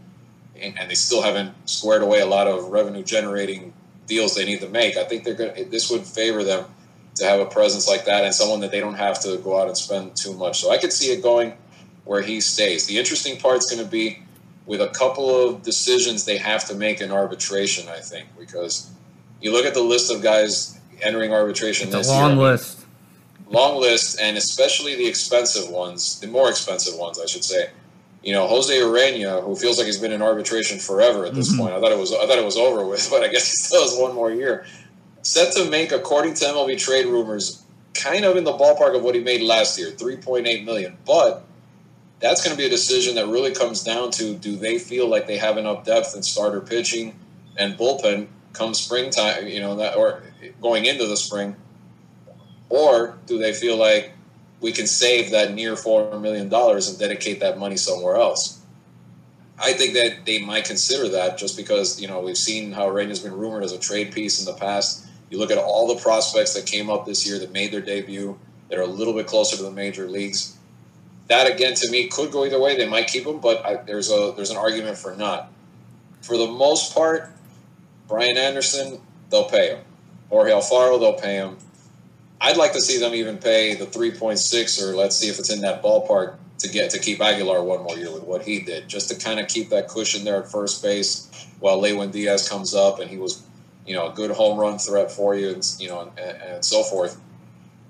and, 0.62 0.90
they 0.90 0.96
still 0.96 1.22
haven't 1.22 1.54
squared 1.70 2.02
away 2.02 2.22
a 2.22 2.26
lot 2.26 2.48
of 2.48 2.68
revenue 2.68 3.04
generating 3.04 3.74
deals 4.08 4.36
they 4.36 4.46
need 4.46 4.62
to 4.62 4.70
make. 4.70 4.98
I 4.98 5.04
think 5.04 5.24
they're 5.24 5.34
going. 5.34 5.70
This 5.70 5.90
would 5.90 6.06
favor 6.06 6.44
them 6.44 6.66
to 7.16 7.26
have 7.26 7.40
a 7.40 7.46
presence 7.46 7.88
like 7.88 8.06
that 8.06 8.24
and 8.24 8.34
someone 8.34 8.60
that 8.62 8.72
they 8.72 8.80
don't 8.80 8.96
have 8.96 9.20
to 9.22 9.38
go 9.38 9.60
out 9.60 9.68
and 9.68 9.78
spend 9.78 10.16
too 10.16 10.34
much. 10.34 10.62
So 10.62 10.72
I 10.72 10.78
could 10.78 10.94
see 10.94 11.12
it 11.12 11.22
going 11.22 11.54
where 12.06 12.22
he 12.22 12.42
stays. 12.42 12.88
The 12.88 12.98
interesting 12.98 13.38
part's 13.38 13.70
going 13.70 13.84
to 13.84 13.90
be 13.90 14.24
with 14.66 14.82
a 14.82 14.90
couple 14.90 15.30
of 15.30 15.64
decisions 15.64 16.26
they 16.26 16.38
have 16.38 16.66
to 16.66 16.76
make 16.76 17.02
in 17.02 17.12
arbitration. 17.12 17.90
I 17.90 18.00
think 18.00 18.28
because 18.40 18.90
you 19.42 19.52
look 19.52 19.66
at 19.66 19.74
the 19.74 19.82
list 19.82 20.12
of 20.12 20.22
guys 20.22 20.80
entering 21.02 21.34
arbitration 21.34 21.94
It's 21.94 22.08
a 22.08 22.12
long 22.12 22.38
year. 22.38 22.52
list. 22.52 22.86
Long 23.50 23.82
list, 23.82 24.20
and 24.22 24.38
especially 24.38 24.96
the 24.96 25.06
expensive 25.06 25.70
ones, 25.70 26.20
the 26.22 26.28
more 26.28 26.50
expensive 26.50 26.98
ones, 26.98 27.20
I 27.20 27.26
should 27.26 27.44
say. 27.44 27.70
You 28.24 28.34
know, 28.34 28.48
Jose 28.48 28.72
Urena, 28.74 29.44
who 29.44 29.56
feels 29.56 29.78
like 29.78 29.88
he's 29.88 29.98
been 29.98 30.12
in 30.12 30.22
arbitration 30.22 30.78
forever 30.80 31.26
at 31.26 31.34
this 31.34 31.52
Mhm. 31.52 31.58
point. 31.58 31.74
I 31.74 31.80
thought 31.80 31.92
it 31.92 31.98
was 31.98 32.12
I 32.14 32.28
thought 32.28 32.38
it 32.38 32.46
was 32.46 32.58
over 32.58 32.86
with, 32.86 33.10
but 33.12 33.24
I 33.24 33.28
guess 33.28 33.48
he 33.50 33.56
still 33.56 33.82
has 33.82 33.96
one 33.98 34.14
more 34.14 34.32
year. 34.32 34.66
Set 35.24 35.54
to 35.56 35.66
make, 35.66 35.92
according 35.92 36.34
to 36.36 36.46
MLB 36.46 36.76
trade 36.78 37.06
rumors, 37.08 37.60
kind 37.94 38.26
of 38.26 38.38
in 38.38 38.44
the 38.44 38.54
ballpark 38.54 38.96
of 38.96 39.04
what 39.04 39.16
he 39.16 39.22
made 39.22 39.42
last 39.42 39.78
year, 39.78 39.92
three 39.92 40.18
point 40.18 40.48
eight 40.48 40.64
million. 40.66 40.98
But 41.06 41.44
that's 42.20 42.44
going 42.44 42.56
to 42.56 42.58
be 42.58 42.68
a 42.68 42.70
decision 42.70 43.16
that 43.16 43.28
really 43.28 43.52
comes 43.52 43.84
down 43.84 44.12
to 44.12 44.36
do 44.36 44.56
they 44.56 44.78
feel 44.78 45.08
like 45.08 45.26
they 45.26 45.38
have 45.38 45.58
enough 45.58 45.84
depth 45.86 46.16
in 46.16 46.22
starter 46.22 46.62
pitching 46.62 47.16
and 47.58 47.76
bullpen 47.78 48.28
come 48.54 48.74
springtime, 48.76 49.48
you 49.48 49.60
know, 49.60 49.76
that 49.78 49.96
or 49.98 50.22
going 50.62 50.86
into 50.86 51.08
the 51.08 51.18
spring, 51.18 51.56
or 52.70 53.18
do 53.26 53.38
they 53.40 53.54
feel 53.54 53.78
like 53.78 54.12
we 54.62 54.72
can 54.72 54.88
save 54.88 55.32
that 55.32 55.54
near 55.54 55.76
four 55.76 56.18
million 56.20 56.48
dollars 56.48 56.88
and 56.88 56.98
dedicate 56.98 57.40
that 57.42 57.58
money 57.60 57.76
somewhere 57.76 58.16
else? 58.16 58.62
I 59.60 59.74
think 59.74 59.94
that 59.94 60.26
they 60.26 60.40
might 60.40 60.66
consider 60.66 61.10
that 61.10 61.38
just 61.38 61.58
because 61.58 62.02
you 62.02 62.08
know 62.08 62.22
we've 62.22 62.38
seen 62.38 62.72
how 62.72 62.96
has 62.96 63.20
been 63.20 63.34
rumored 63.34 63.64
as 63.64 63.74
a 63.74 63.80
trade 63.80 64.14
piece 64.14 64.40
in 64.40 64.46
the 64.46 64.60
past. 64.60 65.06
You 65.30 65.38
look 65.38 65.52
at 65.52 65.58
all 65.58 65.88
the 65.88 66.02
prospects 66.02 66.54
that 66.56 66.66
came 66.66 66.90
up 66.90 67.06
this 67.06 67.28
year 67.28 67.40
that 67.40 67.52
made 67.52 67.72
their 67.72 67.82
debut 67.82 68.38
that 68.70 68.80
are 68.80 68.84
a 68.84 68.88
little 68.88 69.14
bit 69.14 69.28
closer 69.28 69.56
to 69.58 69.64
the 69.64 69.72
major 69.72 70.08
leagues. 70.08 70.58
That 71.28 71.50
again, 71.50 71.76
to 71.76 71.92
me, 71.92 72.08
could 72.08 72.32
go 72.32 72.46
either 72.46 72.60
way. 72.60 72.76
They 72.76 72.90
might 72.90 73.08
keep 73.08 73.26
him, 73.26 73.40
but 73.40 73.66
I, 73.66 73.76
there's 73.76 74.12
a 74.12 74.34
there's 74.36 74.52
an 74.52 74.58
argument 74.58 74.98
for 74.98 75.16
not. 75.16 75.52
For 76.22 76.38
the 76.38 76.48
most 76.48 76.94
part, 76.94 77.32
Brian 78.08 78.38
Anderson, 78.38 79.00
they'll 79.30 79.50
pay 79.50 79.70
him. 79.70 79.80
Jorge 80.30 80.52
Alfaro, 80.52 81.00
they'll 81.00 81.14
pay 81.14 81.36
him. 81.36 81.58
I'd 82.44 82.58
like 82.58 82.74
to 82.74 82.82
see 82.82 82.98
them 82.98 83.14
even 83.14 83.38
pay 83.38 83.76
the 83.76 83.86
3.6 83.86 84.82
or 84.82 84.96
let's 84.96 85.16
see 85.16 85.28
if 85.28 85.38
it's 85.38 85.52
in 85.52 85.62
that 85.62 85.84
ballpark 85.84 86.38
to 86.58 86.68
get 86.68 86.90
to 86.90 87.00
keep 87.00 87.22
Aguilar 87.22 87.64
one 87.64 87.84
more 87.84 87.96
year 87.96 88.12
with 88.12 88.24
what 88.24 88.42
he 88.42 88.62
did, 88.62 88.88
just 88.88 89.10
to 89.10 89.16
kind 89.16 89.40
of 89.40 89.48
keep 89.48 89.70
that 89.70 89.88
cushion 89.88 90.24
there 90.24 90.42
at 90.42 90.52
first 90.52 90.82
base 90.82 91.30
while 91.60 91.80
Lewin 91.80 92.10
Diaz 92.10 92.50
comes 92.50 92.74
up 92.74 93.00
and 93.00 93.10
he 93.10 93.18
was, 93.18 93.44
you 93.86 93.94
know, 93.94 94.12
a 94.12 94.14
good 94.14 94.32
home 94.32 94.60
run 94.60 94.80
threat 94.80 95.12
for 95.12 95.36
you 95.36 95.50
and 95.50 95.76
you 95.80 95.88
know 95.88 96.12
and, 96.18 96.42
and 96.42 96.66
so 96.66 96.82
forth. 96.82 97.22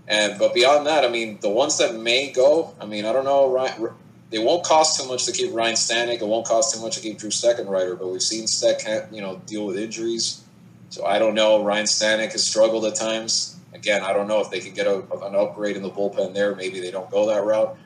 And 0.07 0.37
but 0.37 0.53
beyond 0.53 0.85
that, 0.87 1.05
I 1.05 1.07
mean, 1.07 1.39
the 1.41 1.49
ones 1.49 1.77
that 1.77 1.95
may 1.95 2.31
go, 2.31 2.75
I 2.81 2.85
mean, 2.85 3.05
I 3.05 3.13
don't 3.13 3.23
know, 3.23 3.49
Ryan, 3.49 3.89
they 4.31 4.39
won't 4.39 4.65
cost 4.65 4.99
too 4.99 5.07
much 5.07 5.25
to 5.25 5.31
keep 5.31 5.53
Ryan 5.53 5.75
Stanek. 5.75 6.21
It 6.21 6.27
won't 6.27 6.45
cost 6.45 6.75
too 6.75 6.81
much 6.81 6.95
to 6.95 7.01
keep 7.01 7.17
Drew 7.17 7.29
Steckenrider, 7.29 7.97
but 7.97 8.07
we've 8.09 8.21
seen 8.21 8.47
Steck, 8.47 8.81
you 9.11 9.21
know, 9.21 9.41
deal 9.45 9.65
with 9.65 9.77
injuries. 9.77 10.43
So 10.89 11.05
I 11.05 11.19
don't 11.19 11.35
know. 11.35 11.63
Ryan 11.63 11.85
Stanek 11.85 12.33
has 12.33 12.45
struggled 12.45 12.85
at 12.85 12.95
times. 12.95 13.57
Again, 13.73 14.03
I 14.03 14.13
don't 14.13 14.27
know 14.27 14.41
if 14.41 14.49
they 14.49 14.59
could 14.59 14.75
get 14.75 14.87
a, 14.87 14.97
an 15.23 15.35
upgrade 15.35 15.77
in 15.77 15.83
the 15.83 15.89
bullpen 15.89 16.33
there. 16.33 16.55
Maybe 16.55 16.79
they 16.79 16.91
don't 16.91 17.09
go 17.09 17.27
that 17.27 17.43
route. 17.43 17.77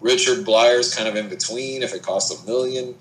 Richard 0.00 0.44
Bleier's 0.44 0.94
kind 0.94 1.08
of 1.08 1.16
in 1.16 1.28
between. 1.28 1.82
If 1.82 1.94
it 1.94 2.02
costs 2.02 2.30
a 2.30 2.46
million, 2.46 2.94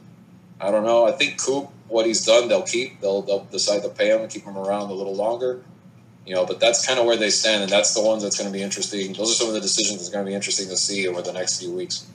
I 0.59 0.71
don't 0.71 0.83
know. 0.83 1.07
I 1.07 1.11
think 1.11 1.41
Coop, 1.41 1.69
what 1.87 2.05
he's 2.05 2.25
done, 2.25 2.47
they'll 2.47 2.63
keep. 2.63 3.01
They'll, 3.01 3.21
they'll 3.21 3.45
decide 3.45 3.83
to 3.83 3.89
pay 3.89 4.11
him 4.11 4.21
and 4.21 4.29
keep 4.29 4.43
him 4.43 4.57
around 4.57 4.89
a 4.89 4.93
little 4.93 5.15
longer. 5.15 5.63
You 6.25 6.35
know, 6.35 6.45
but 6.45 6.59
that's 6.59 6.85
kind 6.85 6.99
of 6.99 7.05
where 7.05 7.15
they 7.15 7.29
stand, 7.29 7.63
and 7.63 7.71
that's 7.71 7.93
the 7.93 8.01
ones 8.01 8.21
that's 8.21 8.37
going 8.37 8.51
to 8.51 8.53
be 8.53 8.61
interesting. 8.61 9.13
Those 9.13 9.31
are 9.31 9.35
some 9.35 9.47
of 9.47 9.53
the 9.53 9.61
decisions 9.61 9.99
that's 9.99 10.09
going 10.09 10.25
to 10.25 10.29
be 10.29 10.35
interesting 10.35 10.67
to 10.67 10.75
see 10.75 11.07
over 11.07 11.21
the 11.21 11.31
next 11.31 11.59
few 11.59 11.71
weeks. 11.71 12.05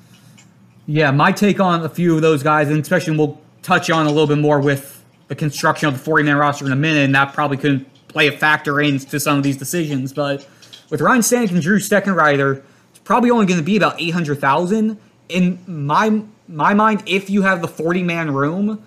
Yeah, 0.86 1.10
my 1.12 1.32
take 1.32 1.60
on 1.60 1.82
a 1.82 1.88
few 1.88 2.14
of 2.14 2.22
those 2.22 2.42
guys, 2.42 2.68
and 2.68 2.78
especially 2.78 3.16
we'll 3.16 3.40
touch 3.62 3.88
on 3.88 4.06
a 4.06 4.10
little 4.10 4.26
bit 4.26 4.38
more 4.38 4.60
with 4.60 5.02
the 5.28 5.34
construction 5.34 5.88
of 5.88 5.94
the 5.94 6.00
40 6.00 6.24
man 6.24 6.36
roster 6.36 6.66
in 6.66 6.72
a 6.72 6.76
minute, 6.76 7.04
and 7.04 7.14
that 7.14 7.32
probably 7.32 7.56
could 7.56 7.86
play 8.12 8.28
a 8.28 8.32
factor 8.32 8.80
into 8.80 9.18
some 9.18 9.38
of 9.38 9.42
these 9.42 9.56
decisions. 9.56 10.12
But 10.12 10.46
with 10.90 11.00
Ryan 11.00 11.22
Stanek 11.22 11.50
and 11.50 11.62
Drew 11.62 11.78
Steckenrider, 11.78 12.62
it's 12.90 12.98
probably 13.00 13.30
only 13.30 13.46
going 13.46 13.58
to 13.58 13.64
be 13.64 13.76
about 13.76 14.00
800,000. 14.00 14.98
In 15.28 15.58
my 15.66 16.22
my 16.48 16.74
mind, 16.74 17.02
if 17.06 17.30
you 17.30 17.42
have 17.42 17.62
the 17.62 17.68
40 17.68 18.02
man 18.02 18.34
room, 18.34 18.84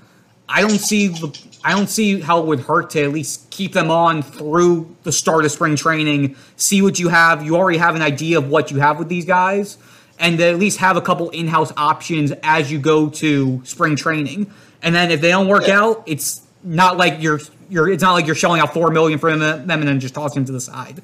I 0.48 0.62
don't 0.62 0.78
see 0.78 1.08
the 1.08 1.36
I 1.64 1.72
don't 1.72 1.90
see 1.90 2.20
how 2.22 2.40
it 2.42 2.46
would 2.46 2.60
hurt 2.60 2.92
to 2.92 3.04
at 3.04 3.12
least 3.12 3.50
keep 3.50 3.74
them 3.74 3.90
on 3.90 4.22
through 4.22 4.96
the 5.02 5.12
start 5.12 5.46
of 5.46 5.52
spring 5.52 5.76
training, 5.76 6.36
see 6.58 6.84
what 6.84 7.00
you 7.00 7.10
have. 7.10 7.44
You 7.44 7.56
already 7.58 7.80
have 7.80 7.96
an 7.96 8.04
idea 8.04 8.38
of 8.38 8.50
what 8.50 8.70
you 8.70 8.78
have 8.78 9.00
with 9.00 9.10
these 9.10 9.26
guys, 9.26 9.80
and 10.20 10.40
at 10.40 10.60
least 10.60 10.78
have 10.78 10.96
a 10.96 11.02
couple 11.02 11.32
in-house 11.32 11.74
options 11.76 12.32
as 12.44 12.72
you 12.72 12.78
go 12.78 13.10
to 13.10 13.62
spring 13.66 13.96
training. 13.96 14.52
And 14.84 14.94
then 14.94 15.10
if 15.10 15.22
they 15.22 15.30
don't 15.30 15.48
work 15.48 15.68
Yeah. 15.68 15.82
out, 15.82 16.04
it's 16.06 16.42
not 16.64 16.98
like 16.98 17.20
you're 17.20 17.40
you're 17.70 17.90
it's 17.90 18.04
not 18.04 18.14
like 18.14 18.26
you're 18.26 18.36
shelling 18.36 18.62
out 18.62 18.74
four 18.74 18.92
million 18.92 19.20
for 19.20 19.36
them, 19.36 19.68
them 19.68 19.80
and 19.80 19.88
then 19.88 20.00
just 20.00 20.16
tossing 20.16 20.42
them 20.42 20.46
to 20.46 20.52
the 20.52 20.62
side. 20.62 21.02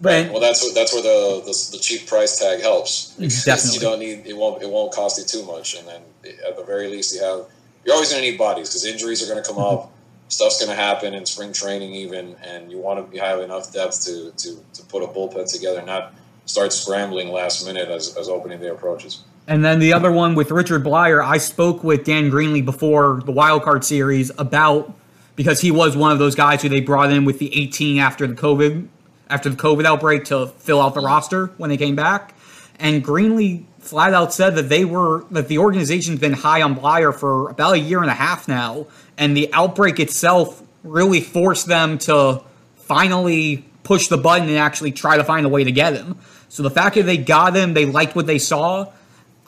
But 0.00 0.30
Well, 0.30 0.40
that's 0.40 0.74
that's 0.74 0.92
where 0.92 1.02
the, 1.02 1.42
the 1.44 1.70
the 1.72 1.78
cheap 1.78 2.06
price 2.06 2.38
tag 2.38 2.60
helps. 2.60 3.14
Mm-hmm. 3.18 3.44
Definitely. 3.44 3.74
You 3.74 3.80
don't 3.80 3.98
need 3.98 4.26
it 4.26 4.36
won't 4.36 4.62
it 4.62 4.68
won't 4.68 4.92
cost 4.92 5.18
you 5.18 5.24
too 5.24 5.46
much, 5.46 5.74
and 5.76 5.86
then 5.88 6.02
at 6.46 6.56
the 6.56 6.64
very 6.64 6.88
least 6.88 7.14
you 7.14 7.22
have 7.22 7.46
you're 7.84 7.94
always 7.94 8.10
going 8.10 8.22
to 8.22 8.30
need 8.30 8.36
bodies 8.36 8.68
because 8.68 8.84
injuries 8.84 9.22
are 9.22 9.32
going 9.32 9.42
to 9.42 9.48
come 9.48 9.58
mm-hmm. 9.58 9.84
up, 9.84 9.92
stuff's 10.28 10.62
going 10.62 10.76
to 10.76 10.82
happen 10.82 11.14
in 11.14 11.24
spring 11.24 11.52
training 11.52 11.94
even, 11.94 12.36
and 12.42 12.70
you 12.70 12.78
want 12.78 13.12
to 13.12 13.18
have 13.18 13.40
enough 13.40 13.72
depth 13.72 14.04
to 14.04 14.32
to 14.32 14.62
to 14.74 14.82
put 14.84 15.02
a 15.02 15.06
bullpen 15.06 15.50
together, 15.50 15.82
not 15.82 16.14
start 16.44 16.72
scrambling 16.72 17.30
last 17.30 17.64
minute 17.66 17.88
as 17.88 18.16
as 18.16 18.28
opening 18.28 18.60
day 18.60 18.68
approaches. 18.68 19.22
And 19.48 19.64
then 19.64 19.78
the 19.78 19.92
other 19.92 20.10
one 20.10 20.34
with 20.34 20.50
Richard 20.50 20.82
Bleier, 20.82 21.24
I 21.24 21.38
spoke 21.38 21.84
with 21.84 22.04
Dan 22.04 22.30
Greenlee 22.30 22.64
before 22.64 23.22
the 23.24 23.30
wild 23.30 23.62
card 23.62 23.84
series 23.84 24.32
about 24.38 24.92
because 25.36 25.60
he 25.60 25.70
was 25.70 25.96
one 25.96 26.10
of 26.10 26.18
those 26.18 26.34
guys 26.34 26.62
who 26.62 26.68
they 26.68 26.80
brought 26.80 27.12
in 27.12 27.24
with 27.24 27.38
the 27.38 27.54
18 27.56 27.98
after 27.98 28.26
the 28.26 28.34
COVID 28.34 28.88
after 29.28 29.48
the 29.48 29.56
COVID 29.56 29.84
outbreak 29.84 30.24
to 30.26 30.46
fill 30.46 30.80
out 30.80 30.94
the 30.94 31.00
roster 31.00 31.46
when 31.56 31.70
they 31.70 31.76
came 31.76 31.96
back. 31.96 32.34
And 32.78 33.04
Greenlee 33.04 33.64
flat 33.78 34.12
out 34.12 34.32
said 34.32 34.56
that 34.56 34.68
they 34.68 34.84
were 34.84 35.24
that 35.30 35.48
the 35.48 35.58
organization's 35.58 36.20
been 36.20 36.32
high 36.32 36.62
on 36.62 36.76
Bleier 36.76 37.14
for 37.14 37.48
about 37.50 37.74
a 37.74 37.78
year 37.78 38.00
and 38.00 38.10
a 38.10 38.14
half 38.14 38.48
now, 38.48 38.86
and 39.16 39.36
the 39.36 39.52
outbreak 39.52 39.98
itself 40.00 40.62
really 40.82 41.20
forced 41.20 41.66
them 41.66 41.98
to 41.98 42.42
finally 42.76 43.64
push 43.82 44.08
the 44.08 44.18
button 44.18 44.48
and 44.48 44.58
actually 44.58 44.92
try 44.92 45.16
to 45.16 45.24
find 45.24 45.46
a 45.46 45.48
way 45.48 45.64
to 45.64 45.72
get 45.72 45.94
him. 45.94 46.18
So 46.48 46.62
the 46.62 46.70
fact 46.70 46.96
that 46.96 47.04
they 47.04 47.16
got 47.16 47.56
him, 47.56 47.74
they 47.74 47.86
liked 47.86 48.14
what 48.14 48.26
they 48.26 48.38
saw. 48.38 48.92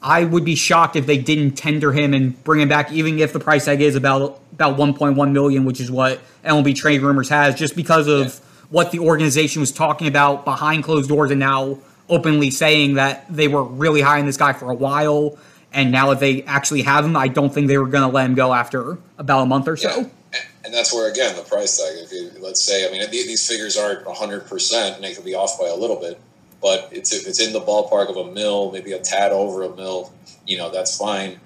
I 0.02 0.24
would 0.24 0.44
be 0.44 0.54
shocked 0.54 0.96
if 0.96 1.06
they 1.06 1.18
didn't 1.18 1.52
tender 1.52 1.92
him 1.92 2.14
and 2.14 2.42
bring 2.44 2.60
him 2.60 2.68
back, 2.68 2.92
even 2.92 3.18
if 3.18 3.32
the 3.32 3.40
price 3.40 3.64
tag 3.64 3.80
is 3.80 3.96
about 3.96 4.40
about 4.52 4.76
1.1 4.76 5.32
million, 5.32 5.64
which 5.64 5.80
is 5.80 5.90
what 5.90 6.20
MLB 6.44 6.74
trade 6.74 7.00
rumors 7.02 7.28
has, 7.28 7.54
just 7.54 7.76
because 7.76 8.08
of 8.08 8.38
what 8.70 8.90
the 8.90 8.98
organization 8.98 9.60
was 9.60 9.72
talking 9.72 10.08
about 10.08 10.44
behind 10.44 10.84
closed 10.84 11.08
doors 11.08 11.30
and 11.30 11.40
now 11.40 11.78
openly 12.08 12.50
saying 12.50 12.94
that 12.94 13.24
they 13.28 13.48
were 13.48 13.62
really 13.62 14.00
high 14.00 14.18
on 14.18 14.26
this 14.26 14.36
guy 14.36 14.52
for 14.52 14.70
a 14.70 14.74
while. 14.74 15.38
And 15.72 15.92
now 15.92 16.10
that 16.10 16.20
they 16.20 16.42
actually 16.44 16.82
have 16.82 17.04
him, 17.04 17.16
I 17.16 17.28
don't 17.28 17.52
think 17.52 17.68
they 17.68 17.78
were 17.78 17.86
going 17.86 18.08
to 18.08 18.14
let 18.14 18.24
him 18.24 18.34
go 18.34 18.54
after 18.54 18.98
about 19.18 19.42
a 19.42 19.46
month 19.46 19.68
or 19.68 19.76
so. 19.76 20.00
Yeah. 20.00 20.40
And 20.64 20.74
that's 20.74 20.92
where 20.92 21.10
again 21.10 21.34
the 21.36 21.42
price 21.42 21.78
tag. 21.78 21.96
If 21.98 22.12
you 22.12 22.30
let's 22.42 22.62
say, 22.62 22.86
I 22.86 22.90
mean, 22.90 23.08
these 23.10 23.46
figures 23.46 23.76
aren't 23.76 24.06
hundred 24.06 24.46
percent, 24.46 24.96
and 24.96 25.04
they 25.04 25.14
could 25.14 25.24
be 25.24 25.34
off 25.34 25.58
by 25.58 25.68
a 25.68 25.74
little 25.74 25.96
bit, 25.96 26.20
but 26.60 26.88
it's 26.92 27.12
if 27.12 27.26
it's 27.26 27.40
in 27.40 27.52
the 27.52 27.60
ballpark 27.60 28.10
of 28.10 28.16
a 28.16 28.32
mill, 28.32 28.70
maybe 28.72 28.92
a 28.92 28.98
tad 28.98 29.32
over 29.32 29.62
a 29.64 29.74
mill, 29.76 30.12
you 30.46 30.58
know, 30.58 30.70
that's 30.70 30.96
fine. 30.96 31.40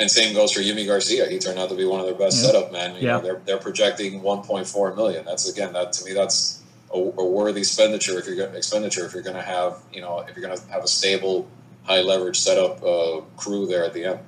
And 0.00 0.08
same 0.10 0.34
goes 0.34 0.52
for 0.52 0.60
Yimi 0.60 0.86
Garcia. 0.86 1.26
He 1.28 1.38
turned 1.38 1.58
out 1.58 1.68
to 1.70 1.74
be 1.74 1.84
one 1.84 1.98
of 2.00 2.06
their 2.06 2.14
best 2.14 2.36
Yeah. 2.36 2.50
setup 2.50 2.72
men. 2.72 2.94
You 2.96 3.02
Yeah. 3.02 3.16
know, 3.16 3.22
they're 3.22 3.42
they're 3.44 3.58
projecting 3.58 4.22
1.4 4.22 4.94
million. 4.94 5.24
That's 5.24 5.48
again, 5.48 5.72
that 5.72 5.92
to 5.94 6.04
me, 6.04 6.12
that's 6.12 6.62
a, 6.94 6.98
a 6.98 7.24
worthy 7.24 7.60
expenditure 7.60 8.18
if 8.18 8.26
you're 8.26 8.36
going 8.36 8.54
expenditure 8.54 9.04
if 9.04 9.12
you're 9.12 9.22
going 9.22 9.36
to 9.36 9.42
have 9.42 9.78
you 9.92 10.00
know 10.00 10.20
if 10.20 10.36
you're 10.36 10.46
going 10.46 10.56
to 10.56 10.66
have 10.70 10.84
a 10.84 10.88
stable, 10.88 11.48
high 11.82 12.00
leverage 12.00 12.38
setup 12.38 12.82
uh, 12.82 13.20
crew 13.36 13.66
there 13.66 13.84
at 13.84 13.92
the 13.92 14.04
end. 14.04 14.20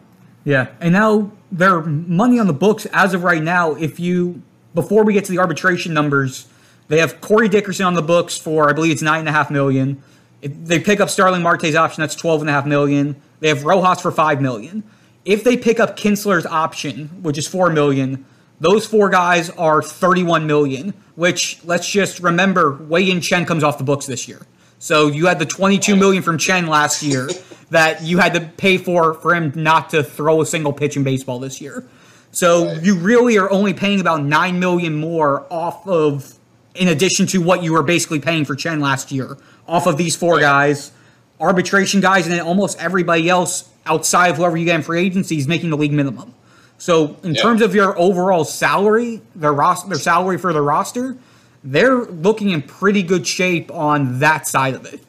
Yeah, 0.45 0.69
and 0.81 0.93
now 0.93 1.31
their 1.53 1.81
money 1.83 2.39
on 2.39 2.47
the 2.47 2.53
books 2.53 2.87
as 2.93 3.15
of 3.15 3.23
right 3.23 3.43
now. 3.43 3.75
If 3.75 4.01
you 4.01 4.43
before 4.75 5.05
we 5.05 5.13
get 5.13 5.25
to 5.27 5.33
the 5.33 5.39
arbitration 5.39 5.95
numbers, 5.95 6.47
they 6.91 6.99
have 6.99 7.23
Corey 7.23 7.49
Dickerson 7.49 7.87
on 7.87 7.95
the 7.95 8.03
books 8.03 8.37
for 8.37 8.69
I 8.69 8.75
believe 8.75 8.93
it's 8.93 9.01
nine 9.01 9.21
and 9.21 9.29
a 9.29 9.33
half 9.33 9.51
million. 9.51 10.03
If 10.43 10.53
they 10.65 10.79
pick 10.79 11.01
up 11.01 11.09
Starling 11.09 11.43
Marte's 11.43 11.75
option, 11.75 12.03
that's 12.03 12.15
twelve 12.15 12.43
and 12.43 12.51
a 12.51 12.53
half 12.53 12.67
million. 12.67 13.17
They 13.41 13.49
have 13.49 13.65
Rojas 13.65 14.03
for 14.03 14.11
five 14.11 14.43
million. 14.43 14.83
If 15.25 15.45
they 15.45 15.57
pick 15.57 15.81
up 15.81 15.97
Kintzler's 15.97 16.47
option, 16.47 17.09
which 17.23 17.39
is 17.39 17.47
four 17.47 17.71
million, 17.71 18.27
those 18.59 18.87
four 18.87 19.09
guys 19.09 19.49
are 19.51 19.83
thirty-one 19.83 20.47
million. 20.47 20.93
Which 21.15 21.63
let's 21.65 21.89
just 21.89 22.21
remember, 22.21 22.73
Wei 22.89 23.03
Yin 23.03 23.21
Chen 23.21 23.45
comes 23.47 23.63
off 23.63 23.79
the 23.79 23.85
books 23.85 24.07
this 24.07 24.27
year. 24.27 24.41
So 24.79 25.09
you 25.09 25.27
had 25.27 25.39
the 25.39 25.47
twenty-two 25.47 25.95
million 25.95 26.23
from 26.23 26.39
Chen 26.39 26.67
last 26.67 27.03
year 27.03 27.29
that 27.69 28.03
you 28.03 28.19
had 28.19 28.35
to 28.35 28.41
pay 28.41 28.79
for 28.79 29.15
for 29.15 29.35
him 29.35 29.53
not 29.55 29.91
to 29.91 30.03
throw 30.03 30.41
a 30.41 30.47
single 30.47 30.73
pitch 30.73 30.97
in 30.97 31.05
baseball 31.05 31.39
this 31.39 31.61
year. 31.61 31.87
So 32.33 32.73
you 32.73 32.97
really 32.97 33.37
are 33.39 33.51
only 33.51 33.75
paying 33.75 34.01
about 34.01 34.25
nine 34.25 34.59
million 34.59 34.95
more 34.95 35.47
off 35.53 35.87
of, 35.87 36.39
in 36.81 36.89
addition 36.89 37.27
to 37.27 37.43
what 37.43 37.63
you 37.63 37.75
were 37.75 37.83
basically 37.83 38.19
paying 38.19 38.47
for 38.47 38.57
Chen 38.57 38.81
last 38.81 39.13
year, 39.13 39.37
off 39.69 39.87
of 39.87 39.99
these 39.99 40.17
four 40.17 40.41
guys, 40.41 40.93
arbitration 41.39 42.01
guys, 42.01 42.27
and 42.27 42.35
then 42.35 42.41
almost 42.41 42.81
everybody 42.81 43.29
else 43.29 43.69
outside 43.85 44.29
of 44.29 44.39
whoever 44.39 44.57
you 44.57 44.65
get 44.65 44.77
in 44.77 44.83
free 44.83 45.01
agency 45.05 45.37
is 45.37 45.47
making 45.47 45.69
the 45.69 45.77
league 45.77 45.93
minimum. 45.93 46.35
So 46.79 47.17
in 47.23 47.35
Yeah. 47.35 47.43
terms 47.43 47.61
of 47.61 47.75
your 47.75 47.99
overall 47.99 48.45
salary, 48.45 49.21
their 49.37 49.53
roster, 49.53 49.91
their 49.91 49.99
salary 49.99 50.39
for 50.39 50.55
the 50.55 50.63
roster, 50.63 51.19
they're 51.63 52.07
looking 52.07 52.49
in 52.49 52.63
pretty 52.63 53.03
good 53.03 53.27
shape 53.27 53.71
on 53.71 54.19
that 54.21 54.49
side 54.49 54.75
of 54.75 54.87
it. 54.87 55.01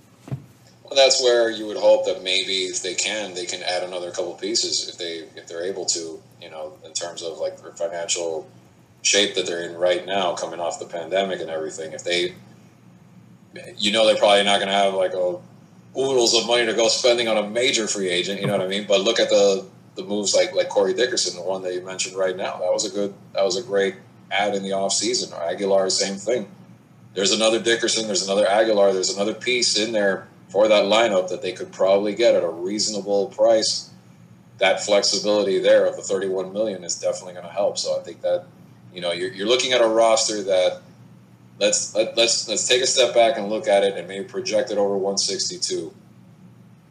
Well, 0.84 0.98
that's 0.98 1.24
where 1.24 1.50
you 1.50 1.68
would 1.68 1.78
hope 1.78 2.06
that 2.06 2.22
maybe 2.22 2.66
if 2.66 2.84
they 2.84 2.96
can, 2.96 3.34
they 3.34 3.46
can 3.46 3.64
add 3.64 3.84
another 3.84 4.12
couple 4.12 4.34
pieces 4.34 4.90
if 4.90 4.98
they 4.98 5.24
if 5.40 5.48
they're 5.48 5.64
able 5.64 5.86
to. 5.86 6.22
You 6.42 6.50
know, 6.50 6.74
in 6.86 6.92
terms 6.92 7.22
of 7.22 7.38
like 7.38 7.62
their 7.62 7.72
financial 7.72 8.46
shape 9.02 9.36
that 9.36 9.46
they're 9.46 9.64
in 9.64 9.76
right 9.76 10.06
now, 10.06 10.34
coming 10.34 10.60
off 10.60 10.80
the 10.80 10.86
pandemic 10.86 11.42
and 11.42 11.50
everything. 11.50 11.94
If 11.94 12.04
they, 12.04 12.36
you 13.78 13.92
know, 13.92 14.06
they're 14.06 14.18
probably 14.18 14.44
not 14.44 14.58
going 14.58 14.70
to 14.70 14.74
have 14.74 14.94
like 14.94 15.14
a 15.14 15.40
oodles 15.98 16.34
of 16.36 16.48
money 16.48 16.66
to 16.66 16.74
go 16.74 16.88
spending 16.88 17.28
on 17.28 17.38
a 17.38 17.50
major 17.50 17.88
free 17.88 18.10
agent. 18.10 18.40
You 18.40 18.48
know 18.48 18.58
what 18.58 18.66
I 18.66 18.68
mean? 18.68 18.86
But 18.88 19.02
look 19.02 19.20
at 19.20 19.30
the 19.30 19.66
the 19.96 20.04
moves 20.04 20.34
like 20.34 20.54
like 20.54 20.70
Corey 20.70 20.94
Dickerson, 20.94 21.36
the 21.36 21.44
one 21.44 21.62
that 21.64 21.74
you 21.74 21.82
mentioned 21.82 22.16
right 22.16 22.36
now. 22.36 22.58
That 22.60 22.72
was 22.72 22.86
a 22.86 22.94
good. 22.94 23.14
That 23.34 23.44
was 23.44 23.58
a 23.58 23.64
great 23.64 23.96
add 24.32 24.56
in 24.56 24.64
the 24.64 24.70
offseason. 24.70 25.34
Or 25.34 25.44
Aguilar, 25.44 25.90
same 25.90 26.16
thing. 26.16 26.50
There's 27.14 27.34
another 27.34 27.60
Dickerson. 27.60 28.08
There's 28.08 28.24
another 28.24 28.48
Aguilar. 28.48 28.94
There's 28.94 29.14
another 29.14 29.34
piece 29.34 29.78
in 29.78 29.92
there 29.92 30.28
for 30.48 30.68
that 30.68 30.86
lineup 30.86 31.30
that 31.30 31.42
they 31.42 31.52
could 31.52 31.72
probably 31.72 32.16
get 32.16 32.36
at 32.36 32.44
a 32.44 32.50
reasonable 32.50 33.28
price. 33.28 33.90
That 34.60 34.84
flexibility 34.84 35.60
there 35.60 35.86
of 35.86 35.96
the 35.96 36.04
31 36.04 36.54
million 36.54 36.84
is 36.84 36.96
definitely 36.96 37.34
going 37.34 37.46
to 37.46 37.52
help. 37.52 37.78
So 37.78 38.00
I 38.00 38.04
think 38.04 38.22
that 38.22 38.46
you 38.94 39.02
know 39.02 39.12
you're, 39.12 39.32
you're 39.32 39.48
looking 39.48 39.74
at 39.74 39.82
a 39.82 39.88
roster 39.88 40.44
that 40.44 40.82
let's 41.60 41.96
let, 41.96 42.16
let's 42.18 42.48
let's 42.48 42.68
take 42.68 42.82
a 42.82 42.88
step 42.88 43.14
back 43.14 43.38
and 43.38 43.50
look 43.50 43.68
at 43.68 43.84
it 43.84 43.98
and 43.98 44.08
maybe 44.08 44.26
project 44.26 44.72
it 44.72 44.78
over 44.78 44.96
162. 44.98 45.94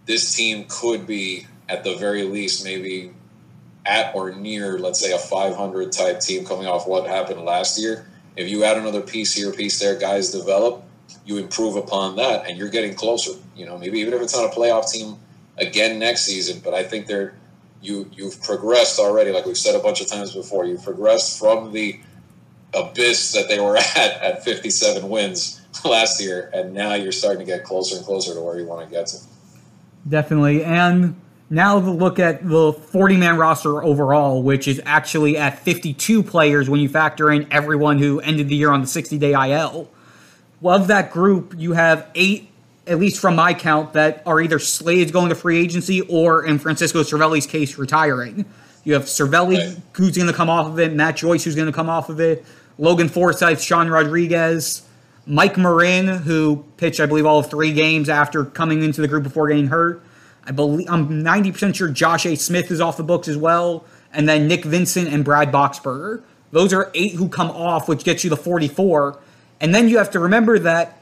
This 0.06 0.34
team 0.34 0.66
could 0.68 1.06
be 1.06 1.46
at 1.68 1.84
the 1.84 1.96
very 1.96 2.24
least 2.24 2.64
maybe 2.64 3.12
at 3.86 4.14
or 4.14 4.32
near 4.32 4.78
let's 4.78 5.00
say 5.00 5.12
a 5.12 5.18
500 5.18 5.92
type 5.92 6.20
team 6.20 6.44
coming 6.44 6.66
off 6.66 6.86
what 6.86 7.06
happened 7.06 7.42
last 7.44 7.80
year. 7.80 8.06
If 8.36 8.48
you 8.48 8.64
add 8.64 8.76
another 8.76 9.02
piece 9.02 9.34
here, 9.34 9.52
piece 9.52 9.78
there, 9.78 9.98
guys 9.98 10.30
develop, 10.30 10.84
you 11.26 11.38
improve 11.38 11.76
upon 11.76 12.16
that, 12.16 12.46
and 12.46 12.56
you're 12.56 12.68
getting 12.68 12.94
closer. 12.94 13.32
You 13.56 13.66
know, 13.66 13.76
maybe 13.76 13.98
even 13.98 14.14
if 14.14 14.22
it's 14.22 14.34
not 14.34 14.46
a 14.46 14.56
playoff 14.56 14.90
team 14.90 15.16
again 15.58 15.98
next 15.98 16.22
season, 16.22 16.60
but 16.64 16.72
I 16.72 16.84
think 16.84 17.06
they're 17.06 17.34
you 17.82 18.10
you've 18.12 18.42
progressed 18.42 18.98
already. 18.98 19.30
Like 19.30 19.46
we've 19.46 19.56
said 19.56 19.74
a 19.74 19.82
bunch 19.82 20.00
of 20.00 20.06
times 20.06 20.34
before, 20.34 20.64
you've 20.64 20.82
progressed 20.82 21.38
from 21.38 21.72
the 21.72 22.00
abyss 22.74 23.32
that 23.32 23.48
they 23.48 23.60
were 23.60 23.76
at 23.96 23.96
at 23.96 24.44
57 24.44 25.08
wins 25.08 25.60
last 25.84 26.20
year, 26.20 26.50
and 26.52 26.74
now 26.74 26.94
you're 26.94 27.12
starting 27.12 27.40
to 27.40 27.46
get 27.46 27.64
closer 27.64 27.96
and 27.96 28.04
closer 28.04 28.34
to 28.34 28.40
where 28.40 28.58
you 28.58 28.66
want 28.66 28.88
to 28.88 28.94
get 28.94 29.06
to. 29.08 29.18
Definitely. 30.08 30.64
And 30.64 31.20
now 31.50 31.80
the 31.80 31.90
look 31.90 32.18
at 32.18 32.48
the 32.48 32.72
40 32.72 33.16
man 33.16 33.36
roster 33.36 33.82
overall, 33.82 34.42
which 34.42 34.68
is 34.68 34.80
actually 34.86 35.36
at 35.36 35.58
52 35.58 36.22
players 36.22 36.70
when 36.70 36.80
you 36.80 36.88
factor 36.88 37.30
in 37.30 37.52
everyone 37.52 37.98
who 37.98 38.20
ended 38.20 38.48
the 38.48 38.54
year 38.54 38.70
on 38.70 38.80
the 38.80 38.86
60 38.86 39.18
day 39.18 39.32
IL. 39.32 39.88
Of 40.62 40.88
that 40.88 41.10
group, 41.10 41.54
you 41.56 41.72
have 41.72 42.08
eight, 42.14 42.49
at 42.86 42.98
least 42.98 43.20
from 43.20 43.36
my 43.36 43.54
count, 43.54 43.92
that 43.92 44.22
are 44.26 44.40
either 44.40 44.58
slated 44.58 45.12
going 45.12 45.28
to 45.28 45.34
free 45.34 45.58
agency 45.60 46.00
or, 46.02 46.44
in 46.44 46.58
Francisco 46.58 47.02
Cervelli's 47.02 47.46
case, 47.46 47.78
retiring. 47.78 48.44
You 48.84 48.94
have 48.94 49.04
Cervelli, 49.04 49.58
Right. 49.58 49.76
who's 49.92 50.16
going 50.16 50.28
to 50.28 50.32
come 50.32 50.48
off 50.50 50.66
of 50.66 50.78
it, 50.78 50.92
Matt 50.94 51.16
Joyce, 51.16 51.44
who's 51.44 51.54
going 51.54 51.66
to 51.66 51.72
come 51.72 51.88
off 51.90 52.08
of 52.08 52.18
it, 52.20 52.44
Logan 52.78 53.08
Forsythe, 53.08 53.60
Sean 53.60 53.88
Rodriguez, 53.88 54.82
Mike 55.26 55.58
Marin, 55.58 56.08
who 56.08 56.64
pitched, 56.78 56.98
I 56.98 57.06
believe, 57.06 57.26
all 57.26 57.40
of 57.40 57.50
three 57.50 57.72
games 57.72 58.08
after 58.08 58.44
coming 58.44 58.82
into 58.82 59.00
the 59.02 59.08
group 59.08 59.22
before 59.22 59.48
getting 59.48 59.66
hurt. 59.68 60.02
I 60.46 60.52
believe 60.52 60.88
I'm 60.90 61.22
90% 61.22 61.74
sure 61.74 61.90
Josh 61.90 62.24
A. 62.24 62.34
Smith 62.36 62.70
is 62.70 62.80
off 62.80 62.96
the 62.96 63.02
books 63.04 63.28
as 63.28 63.36
well, 63.36 63.84
and 64.12 64.26
then 64.28 64.48
Nick 64.48 64.64
Vincent 64.64 65.08
and 65.08 65.24
Brad 65.24 65.52
Boxberger. 65.52 66.22
Those 66.50 66.72
are 66.72 66.90
eight 66.94 67.12
who 67.12 67.28
come 67.28 67.50
off, 67.50 67.86
which 67.86 68.02
gets 68.02 68.24
you 68.24 68.30
the 68.30 68.36
44. 68.36 69.18
And 69.60 69.74
then 69.74 69.88
you 69.88 69.98
have 69.98 70.10
to 70.12 70.18
remember 70.18 70.58
that 70.60 70.99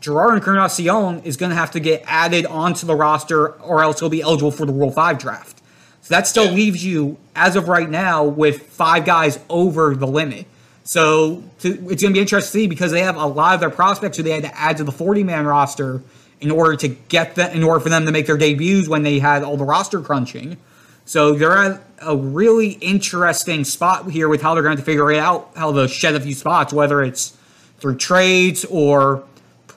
Jerar 0.00 0.34
Encarnacion 0.34 1.22
is 1.24 1.36
going 1.36 1.50
to 1.50 1.56
have 1.56 1.70
to 1.72 1.80
get 1.80 2.02
added 2.06 2.46
onto 2.46 2.86
the 2.86 2.94
roster, 2.94 3.48
or 3.62 3.82
else 3.82 4.00
he'll 4.00 4.08
be 4.08 4.22
eligible 4.22 4.50
for 4.50 4.66
the 4.66 4.72
Rule 4.72 4.90
5 4.90 5.18
draft. 5.18 5.62
So 6.02 6.14
that 6.14 6.26
still 6.26 6.50
leaves 6.52 6.84
you, 6.84 7.16
as 7.34 7.56
of 7.56 7.68
right 7.68 7.88
now, 7.88 8.24
with 8.24 8.64
five 8.64 9.06
guys 9.06 9.38
over 9.48 9.94
the 9.94 10.06
limit. 10.06 10.46
So 10.82 11.42
to, 11.60 11.68
it's 11.90 12.02
going 12.02 12.12
to 12.12 12.12
be 12.12 12.20
interesting 12.20 12.40
to 12.40 12.64
see 12.64 12.66
because 12.66 12.92
they 12.92 13.00
have 13.00 13.16
a 13.16 13.26
lot 13.26 13.54
of 13.54 13.60
their 13.60 13.70
prospects 13.70 14.18
who 14.18 14.22
they 14.22 14.32
had 14.32 14.42
to 14.42 14.54
add 14.54 14.76
to 14.76 14.84
the 14.84 14.92
40 14.92 15.24
man 15.24 15.46
roster 15.46 16.02
in 16.40 16.50
order 16.50 16.76
to 16.76 16.88
get 16.88 17.36
them, 17.36 17.56
in 17.56 17.62
order 17.62 17.80
for 17.80 17.88
them 17.88 18.04
to 18.04 18.12
make 18.12 18.26
their 18.26 18.36
debuts 18.36 18.86
when 18.86 19.02
they 19.02 19.18
had 19.18 19.42
all 19.42 19.56
the 19.56 19.64
roster 19.64 20.00
crunching. 20.00 20.58
So 21.06 21.34
they're 21.34 21.56
at 21.56 21.82
a 22.02 22.14
really 22.14 22.72
interesting 22.72 23.64
spot 23.64 24.10
here 24.10 24.28
with 24.28 24.42
how 24.42 24.52
they're 24.52 24.62
going 24.62 24.76
to 24.76 24.82
figure 24.82 25.10
it 25.10 25.18
out, 25.18 25.50
how 25.56 25.72
to 25.72 25.88
shed 25.88 26.14
a 26.14 26.20
few 26.20 26.34
spots, 26.34 26.72
whether 26.72 27.02
it's 27.02 27.36
through 27.78 27.96
trades 27.96 28.66
or 28.66 29.24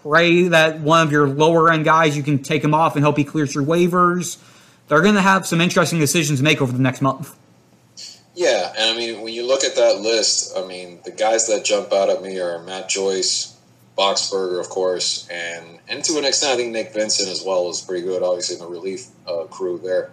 pray 0.08 0.48
that 0.48 0.80
one 0.80 1.06
of 1.06 1.12
your 1.12 1.28
lower 1.28 1.72
end 1.72 1.86
guys 1.86 2.16
you 2.16 2.24
can 2.24 2.42
take 2.42 2.64
him 2.64 2.74
off 2.74 2.96
and 2.96 3.04
hope 3.04 3.18
he 3.18 3.24
clears 3.24 3.54
your 3.54 3.64
waivers. 3.64 4.38
They're 4.88 5.02
going 5.02 5.16
to 5.16 5.22
have 5.22 5.46
some 5.46 5.60
interesting 5.60 6.00
decisions 6.00 6.40
to 6.40 6.44
make 6.44 6.62
over 6.62 6.72
the 6.72 6.82
next 6.82 7.02
month. 7.02 7.36
Yeah, 8.34 8.72
and 8.78 8.96
I 8.96 8.98
mean, 8.98 9.22
when 9.22 9.34
you 9.34 9.46
look 9.46 9.64
at 9.64 9.76
that 9.76 10.00
list, 10.00 10.56
I 10.58 10.66
mean, 10.66 11.00
the 11.04 11.12
guys 11.12 11.48
that 11.48 11.66
jump 11.66 11.92
out 11.92 12.10
at 12.10 12.22
me 12.22 12.40
are 12.40 12.60
Matt 12.60 12.88
Joyce, 12.88 13.58
Boxberger, 13.98 14.60
of 14.60 14.70
course, 14.70 15.28
and 15.30 15.80
and 15.90 16.04
to 16.04 16.18
an 16.20 16.26
extent, 16.26 16.54
I 16.54 16.56
think 16.58 16.72
Nick 16.72 16.94
Vincent 16.94 17.30
as 17.30 17.44
well 17.44 17.68
is 17.70 17.82
pretty 17.82 18.06
good, 18.06 18.22
obviously 18.22 18.58
in 18.58 18.62
the 18.62 18.68
relief 18.68 19.08
uh, 19.26 19.46
crew 19.46 19.80
there. 19.84 20.12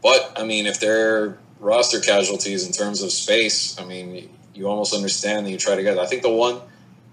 But 0.00 0.32
I 0.36 0.44
mean, 0.44 0.66
if 0.66 0.78
they're 0.78 1.38
roster 1.58 1.98
casualties 1.98 2.64
in 2.64 2.72
terms 2.72 3.02
of 3.02 3.10
space, 3.10 3.78
I 3.80 3.84
mean, 3.84 4.30
you 4.54 4.68
almost 4.68 4.94
understand 4.94 5.44
that 5.44 5.50
you 5.50 5.58
try 5.58 5.74
to 5.74 5.82
get. 5.82 5.98
I 5.98 6.06
think 6.06 6.22
the 6.22 6.30
one 6.30 6.60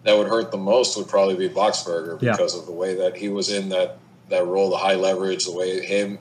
that 0.04 0.18
would 0.18 0.28
hurt 0.28 0.52
the 0.52 0.58
most 0.58 0.98
would 0.98 1.08
probably 1.08 1.36
be 1.36 1.50
Boxberger 1.50 2.22
Yeah. 2.22 2.32
because 2.32 2.56
of 2.56 2.66
the 2.66 2.72
way 2.72 2.96
that 2.96 3.16
he 3.18 3.30
was 3.30 3.50
in 3.50 3.70
that 3.70 3.98
that 4.30 4.46
role, 4.48 4.70
the 4.70 4.78
high 4.78 4.96
leverage, 4.96 5.46
the 5.46 5.52
way 5.52 5.86
him 5.86 6.18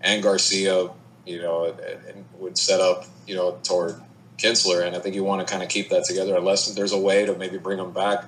and 0.00 0.22
Garcia, 0.22 0.88
you 1.26 1.42
know, 1.42 1.64
and, 1.64 1.80
and 2.06 2.24
would 2.38 2.56
set 2.56 2.80
up, 2.80 3.04
you 3.26 3.34
know, 3.34 3.58
toward 3.64 3.96
Kintzler. 4.38 4.86
And 4.86 4.96
I 4.96 5.00
think 5.00 5.14
you 5.14 5.24
want 5.24 5.46
to 5.46 5.50
kind 5.50 5.62
of 5.62 5.68
keep 5.68 5.90
that 5.90 6.04
together 6.04 6.36
unless 6.36 6.72
there's 6.74 6.92
a 6.92 6.98
way 6.98 7.26
to 7.26 7.34
maybe 7.36 7.58
bring 7.58 7.78
them 7.78 7.92
back 7.92 8.24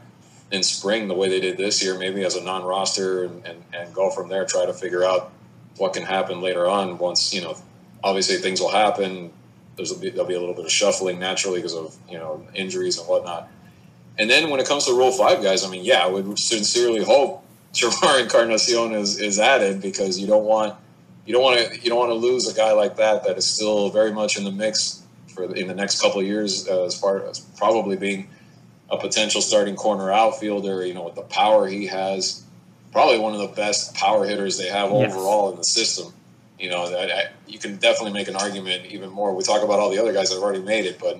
in 0.51 0.63
spring 0.63 1.09
the 1.09 1.15
way 1.15 1.29
they 1.29 1.41
did 1.41 1.57
this 1.57 1.83
year, 1.83 1.97
maybe 1.99 2.25
as 2.25 2.37
a 2.37 2.43
non-roster 2.43 3.25
and, 3.25 3.47
and, 3.47 3.65
and 3.73 3.95
go 3.95 4.11
from 4.11 4.29
there, 4.29 4.45
try 4.45 4.67
to 4.67 4.75
figure 4.75 5.03
out 5.03 5.33
what 5.79 5.95
can 5.95 6.03
happen 6.03 6.43
later 6.43 6.69
on 6.69 6.99
once, 6.99 7.33
you 7.33 7.41
know, 7.41 7.57
obviously 8.05 8.37
things 8.37 8.61
will 8.61 8.71
happen. 8.71 9.33
There's 9.77 9.99
there'll 9.99 10.27
be 10.27 10.35
a 10.35 10.41
little 10.41 10.55
bit 10.55 10.67
of 10.67 10.71
shuffling 10.73 11.19
naturally 11.19 11.59
because 11.61 11.75
of, 11.75 11.97
you 12.11 12.19
know, 12.19 12.47
injuries 12.55 12.99
and 12.99 13.09
whatnot. 13.09 13.49
And 14.19 14.29
then 14.29 14.51
when 14.51 14.61
it 14.61 14.67
comes 14.67 14.85
to 14.87 14.93
Rule 14.93 15.11
5 15.13 15.43
guys, 15.43 15.65
I 15.65 15.71
mean, 15.71 15.85
yeah, 15.85 16.05
I 16.05 16.07
would 16.07 16.39
sincerely 16.39 17.03
hope 17.05 17.45
Jerar 17.73 18.21
Encarnacion 18.23 18.93
is, 18.93 19.19
is 19.19 19.39
added 19.39 19.81
because 19.81 20.19
you 20.19 20.27
don't 20.27 20.45
want 20.45 20.77
you 21.25 21.33
don't 21.33 21.43
want 21.43 21.59
to 21.59 21.81
you 21.81 21.89
don't 21.89 21.99
want 21.99 22.11
to 22.11 22.15
lose 22.15 22.51
a 22.53 22.55
guy 22.55 22.73
like 22.73 22.97
that 22.97 23.25
that 23.25 23.39
is 23.39 23.47
still 23.47 23.91
very 23.91 24.13
much 24.13 24.37
in 24.37 24.45
the 24.45 24.51
mix 24.51 25.03
for 25.29 25.47
the, 25.47 25.55
in 25.55 25.69
the 25.69 25.75
next 25.75 26.01
couple 26.01 26.21
of 26.21 26.27
years 26.27 26.69
uh, 26.69 26.85
as 26.85 26.99
far 26.99 27.27
as 27.29 27.39
probably 27.39 27.97
being 27.97 28.29
a 28.91 28.99
potential 28.99 29.41
starting 29.41 29.77
corner 29.77 30.13
outfielder. 30.13 30.85
You 30.85 30.95
know, 30.95 31.05
with 31.05 31.15
the 31.15 31.23
power 31.23 31.67
he 31.67 31.87
has, 31.87 32.45
probably 32.93 33.19
one 33.19 33.33
of 33.35 33.41
the 33.41 33.49
best 33.49 33.95
power 33.95 34.27
hitters 34.27 34.59
they 34.59 34.69
have 34.69 34.91
Yes. 34.91 35.13
overall 35.15 35.51
in 35.53 35.57
the 35.57 35.65
system. 35.65 36.13
You 36.59 36.71
know, 36.71 36.91
that 36.91 37.11
I, 37.11 37.25
you 37.49 37.59
can 37.59 37.77
definitely 37.77 38.13
make 38.13 38.29
an 38.29 38.37
argument 38.37 38.87
even 38.87 39.11
more. 39.11 39.35
We 39.35 39.43
talk 39.43 39.63
about 39.63 39.81
all 39.81 39.91
the 39.91 39.99
other 39.99 40.13
guys 40.13 40.29
that 40.29 40.37
have 40.37 40.45
already 40.45 40.63
made 40.63 40.85
it, 40.85 40.99
but 40.99 41.19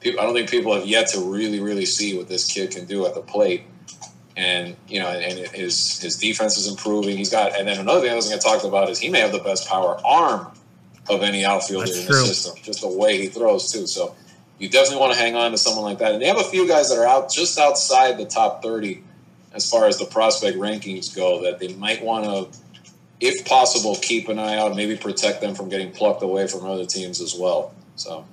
people, 0.00 0.20
I 0.20 0.24
don't 0.24 0.34
think 0.34 0.50
people 0.50 0.74
have 0.74 0.86
yet 0.86 1.08
to 1.08 1.20
really, 1.20 1.60
really 1.60 1.86
see 1.86 2.16
what 2.16 2.28
this 2.28 2.50
kid 2.50 2.70
can 2.70 2.84
do 2.84 3.06
at 3.06 3.14
the 3.14 3.20
plate. 3.20 3.64
And 4.36 4.76
you 4.88 4.98
know, 4.98 5.08
and 5.08 5.46
his 5.54 6.00
his 6.00 6.16
defense 6.16 6.56
is 6.56 6.66
improving. 6.66 7.16
He's 7.16 7.30
got, 7.30 7.56
and 7.56 7.68
then 7.68 7.78
another 7.78 8.00
thing 8.00 8.10
I 8.10 8.16
was 8.16 8.28
going 8.28 8.40
to 8.40 8.44
talk 8.44 8.64
about 8.64 8.90
is 8.90 8.98
he 8.98 9.08
may 9.08 9.20
have 9.20 9.30
the 9.30 9.38
best 9.38 9.68
power 9.68 9.96
arm 10.04 10.48
of 11.08 11.22
any 11.22 11.44
outfielder 11.44 11.86
That's 11.86 12.00
in 12.00 12.06
true. 12.06 12.20
the 12.20 12.26
system. 12.26 12.56
Just 12.62 12.80
the 12.80 12.88
way 12.88 13.16
he 13.16 13.28
throws 13.28 13.70
too. 13.70 13.86
So 13.86 14.16
you 14.58 14.68
definitely 14.68 14.98
want 14.98 15.12
to 15.12 15.18
hang 15.18 15.36
on 15.36 15.52
to 15.52 15.58
someone 15.58 15.84
like 15.84 15.98
that. 15.98 16.12
And 16.14 16.20
they 16.22 16.26
have 16.26 16.38
a 16.38 16.44
few 16.44 16.66
guys 16.66 16.88
that 16.88 16.98
are 16.98 17.06
out 17.06 17.30
just 17.30 17.58
outside 17.60 18.18
the 18.18 18.24
top 18.24 18.60
thirty 18.60 19.04
as 19.52 19.70
far 19.70 19.86
as 19.86 19.98
the 19.98 20.06
prospect 20.06 20.58
rankings 20.58 21.14
go 21.14 21.42
that 21.42 21.60
they 21.60 21.72
might 21.74 22.02
want 22.02 22.24
to, 22.24 22.58
if 23.20 23.46
possible, 23.46 23.94
keep 24.02 24.28
an 24.28 24.40
eye 24.40 24.56
out. 24.56 24.74
Maybe 24.74 24.96
protect 24.96 25.42
them 25.42 25.54
from 25.54 25.68
getting 25.68 25.92
plucked 25.92 26.24
away 26.24 26.48
from 26.48 26.66
other 26.66 26.86
teams 26.86 27.20
as 27.20 27.36
well. 27.36 27.72
So. 27.94 28.26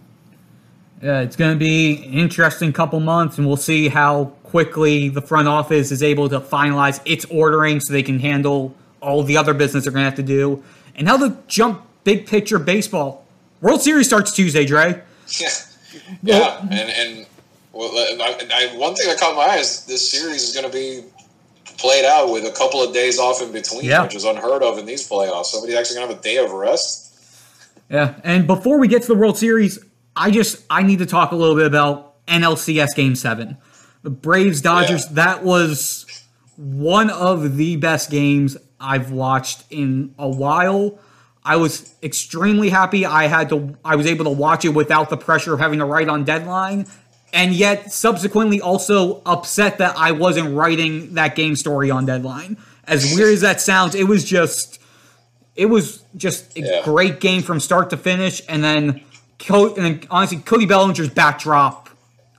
Yeah, 1.02 1.22
it's 1.22 1.36
going 1.36 1.54
to 1.54 1.58
be 1.60 2.04
an 2.06 2.14
interesting 2.14 2.72
couple 2.74 3.00
months, 3.00 3.38
and 3.38 3.48
we'll 3.48 3.58
see 3.58 3.88
how 3.90 4.26
quickly 4.44 5.10
the 5.10 5.22
front 5.22 5.48
office 5.48 5.92
is 5.92 6.04
able 6.04 6.30
to 6.30 6.40
finalize 6.40 7.02
its 7.06 7.26
ordering 7.26 7.80
so 7.80 7.92
they 7.92 8.04
can 8.04 8.20
handle 8.20 8.76
all 9.02 9.24
the 9.24 9.36
other 9.38 9.54
business 9.56 9.86
they're 9.86 9.92
going 9.94 10.04
to 10.04 10.10
have 10.10 10.16
to 10.18 10.24
do. 10.24 10.64
And 10.96 11.08
how 11.08 11.18
to 11.18 11.36
jump 11.48 11.88
big 12.04 12.28
picture 12.28 12.60
baseball. 12.60 13.26
World 13.62 13.82
Series 13.82 14.08
starts 14.08 14.36
Tuesday, 14.36 14.66
Dre. 14.66 15.02
Yeah, 15.40 15.50
yeah, 16.24 16.60
and 16.70 16.74
and 16.74 17.26
well, 17.72 17.90
I, 17.94 18.36
I, 18.52 18.78
one 18.78 18.96
thing 18.96 19.08
that 19.08 19.18
caught 19.18 19.34
my 19.36 19.44
eye 19.56 19.58
is 19.60 19.86
this 19.86 20.10
series 20.12 20.44
is 20.44 20.54
going 20.54 20.70
to 20.70 20.72
be 20.72 21.04
played 21.78 22.04
out 22.06 22.32
with 22.32 22.46
a 22.46 22.52
couple 22.52 22.84
of 22.84 22.94
days 22.94 23.18
off 23.18 23.42
in 23.42 23.52
between, 23.54 23.86
Yeah. 23.86 24.04
which 24.04 24.14
is 24.16 24.26
unheard 24.26 24.62
of 24.62 24.78
in 24.78 24.86
these 24.86 25.08
playoffs. 25.08 25.46
Somebody's 25.46 25.76
actually 25.78 25.96
going 25.98 26.08
to 26.10 26.14
have 26.16 26.20
a 26.20 26.24
day 26.24 26.38
of 26.38 26.52
rest. 26.52 27.14
Yeah, 27.90 28.16
and 28.26 28.46
before 28.46 28.78
we 28.78 28.88
get 28.90 29.02
to 29.04 29.08
the 29.08 29.16
World 29.16 29.38
Series, 29.38 29.80
I 30.16 30.32
just 30.32 30.64
I 30.70 30.84
need 30.84 31.00
to 31.00 31.06
talk 31.06 31.32
a 31.32 31.36
little 31.36 31.56
bit 31.56 31.66
about 31.66 32.26
NLCS 32.28 32.96
Game 32.96 33.16
Seven, 33.16 33.58
the 34.04 34.10
Braves 34.10 34.62
Dodgers. 34.62 35.06
Yeah. 35.08 35.14
That 35.14 35.44
was 35.44 36.06
one 36.58 37.10
of 37.10 37.58
the 37.58 37.76
best 37.78 38.10
games 38.12 38.58
I've 38.80 39.12
watched 39.12 39.64
in 39.70 40.14
a 40.20 40.30
while. 40.30 41.00
I 41.44 41.56
was 41.56 41.96
extremely 42.04 42.70
happy 42.70 43.06
I 43.06 43.28
had 43.28 43.50
to 43.50 43.76
I 43.84 43.96
was 43.96 44.06
able 44.06 44.26
to 44.26 44.32
watch 44.32 44.66
it 44.66 44.70
without 44.70 45.10
the 45.10 45.18
pressure 45.18 45.54
of 45.54 45.60
having 45.60 45.80
to 45.80 45.86
write 45.86 46.08
on 46.10 46.24
deadline. 46.24 46.88
And 47.34 47.54
yet 47.54 47.94
subsequently 47.94 48.60
also 48.60 49.22
upset 49.26 49.78
that 49.78 49.96
I 49.98 50.12
wasn't 50.12 50.54
writing 50.54 51.14
that 51.14 51.36
game 51.36 51.56
story 51.56 51.90
on 51.90 52.06
deadline. 52.06 52.58
As 52.86 53.16
weird 53.16 53.34
as 53.36 53.42
that 53.42 53.62
sounds, 53.62 53.96
it 53.96 54.04
was 54.04 54.24
just 54.26 54.80
it 55.56 55.68
was 55.68 56.04
just 56.18 56.58
a 56.58 56.62
Yeah. 56.62 56.82
great 56.84 57.20
game 57.22 57.42
from 57.42 57.60
start 57.60 57.90
to 57.92 57.98
finish, 57.98 58.42
and 58.50 58.64
then, 58.64 59.02
Co- 59.46 59.74
and 59.76 60.06
honestly, 60.10 60.38
Cody 60.38 60.66
Bellinger's 60.66 61.10
backdrop. 61.10 61.90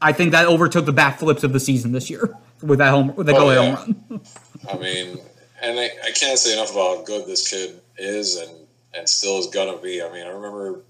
I 0.01 0.13
think 0.13 0.33
that 0.33 0.47
overtook 0.47 0.85
the 0.85 0.93
backflips 0.93 1.45
of 1.45 1.53
the 1.53 1.61
season 1.61 1.93
this 1.93 2.11
year 2.11 2.35
with 2.63 2.79
that 2.79 2.91
home 2.91 3.15
with 3.15 3.27
that 3.27 3.37
Oh, 3.37 3.51
yeah. 3.51 3.77
home 3.77 3.97
run. 4.11 4.21
I 4.71 4.79
mean, 4.79 5.19
and 5.61 5.79
I, 5.79 5.91
I 6.05 6.11
can't 6.11 6.39
say 6.39 6.53
enough 6.55 6.73
about 6.73 6.99
how 6.99 7.03
good 7.05 7.27
this 7.27 7.49
kid 7.49 7.81
is 7.99 8.37
and, 8.37 8.51
and 8.95 9.09
still 9.09 9.39
is 9.39 9.47
going 9.49 9.75
to 9.75 9.83
be. 9.83 10.03
I 10.03 10.11
mean, 10.13 10.27
I 10.27 10.31
remember 10.31 10.81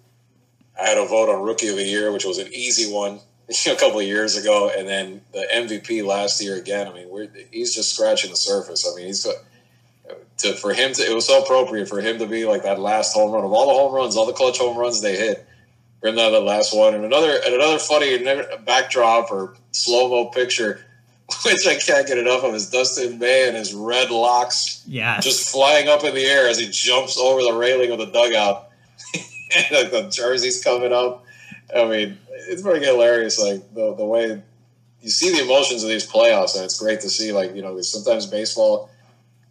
I 0.80 0.86
had 0.88 0.98
a 0.98 1.06
vote 1.06 1.28
on 1.30 1.42
Rookie 1.42 1.68
of 1.68 1.76
the 1.76 1.84
Year, 1.84 2.10
which 2.12 2.24
was 2.24 2.38
an 2.38 2.48
easy 2.52 2.90
one 2.92 3.20
a 3.66 3.76
couple 3.76 4.00
of 4.00 4.06
years 4.06 4.36
ago, 4.36 4.70
and 4.76 4.88
then 4.88 5.20
the 5.32 5.46
MVP 5.52 6.04
last 6.04 6.42
year 6.42 6.56
again. 6.56 6.88
I 6.88 6.94
mean, 6.94 7.08
we're, 7.10 7.28
he's 7.50 7.74
just 7.74 7.94
scratching 7.94 8.30
the 8.30 8.36
surface. 8.36 8.90
I 8.90 8.96
mean, 8.96 9.06
he's 9.06 9.24
got 9.24 9.34
to 10.38 10.54
for 10.54 10.72
him 10.72 10.92
to. 10.94 11.02
It 11.02 11.14
was 11.14 11.26
so 11.26 11.42
appropriate 11.42 11.88
for 11.88 12.00
him 12.00 12.18
to 12.18 12.26
be 12.26 12.44
like 12.46 12.62
that 12.62 12.80
last 12.80 13.12
home 13.12 13.30
run 13.32 13.44
of 13.44 13.52
all 13.52 13.66
the 13.68 13.74
home 13.74 13.94
runs, 13.94 14.16
all 14.16 14.26
the 14.26 14.32
clutch 14.32 14.58
home 14.58 14.76
runs 14.78 15.00
they 15.02 15.16
hit. 15.16 15.46
To 16.02 16.08
have 16.08 16.32
that 16.32 16.40
last 16.42 16.76
one, 16.76 16.94
and 16.94 17.04
another 17.04 17.40
and 17.44 17.54
another 17.54 17.78
funny 17.78 18.18
backdrop 18.66 19.30
or 19.30 19.54
slow 19.70 20.08
mo 20.08 20.30
picture, 20.30 20.84
which 21.44 21.64
I 21.66 21.76
can't 21.76 22.06
get 22.08 22.18
enough 22.18 22.42
of, 22.42 22.54
is 22.56 22.68
Dustin 22.70 23.20
May 23.20 23.46
and 23.46 23.56
his 23.56 23.72
red 23.72 24.10
locks 24.10 24.82
Yes. 24.88 25.22
just 25.22 25.48
flying 25.50 25.88
up 25.88 26.02
in 26.02 26.12
the 26.14 26.24
air 26.24 26.48
as 26.48 26.58
he 26.58 26.68
jumps 26.68 27.16
over 27.16 27.42
the 27.42 27.52
railing 27.52 27.92
of 27.92 27.98
the 27.98 28.06
dugout. 28.06 28.70
and 29.14 29.66
like 29.70 29.90
the 29.92 30.08
jersey's 30.10 30.62
coming 30.62 30.92
up. 30.92 31.24
I 31.74 31.84
mean, 31.84 32.18
it's 32.48 32.62
pretty 32.62 32.84
hilarious. 32.84 33.38
Like 33.40 33.72
the 33.72 33.94
the 33.94 34.04
way 34.04 34.42
you 35.02 35.10
see 35.10 35.30
the 35.30 35.44
emotions 35.44 35.84
of 35.84 35.88
these 35.88 36.06
playoffs, 36.10 36.56
and 36.56 36.64
it's 36.64 36.80
great 36.80 37.00
to 37.02 37.10
see. 37.10 37.30
Like 37.32 37.54
you 37.54 37.62
know, 37.62 37.80
sometimes 37.80 38.26
baseball. 38.26 38.90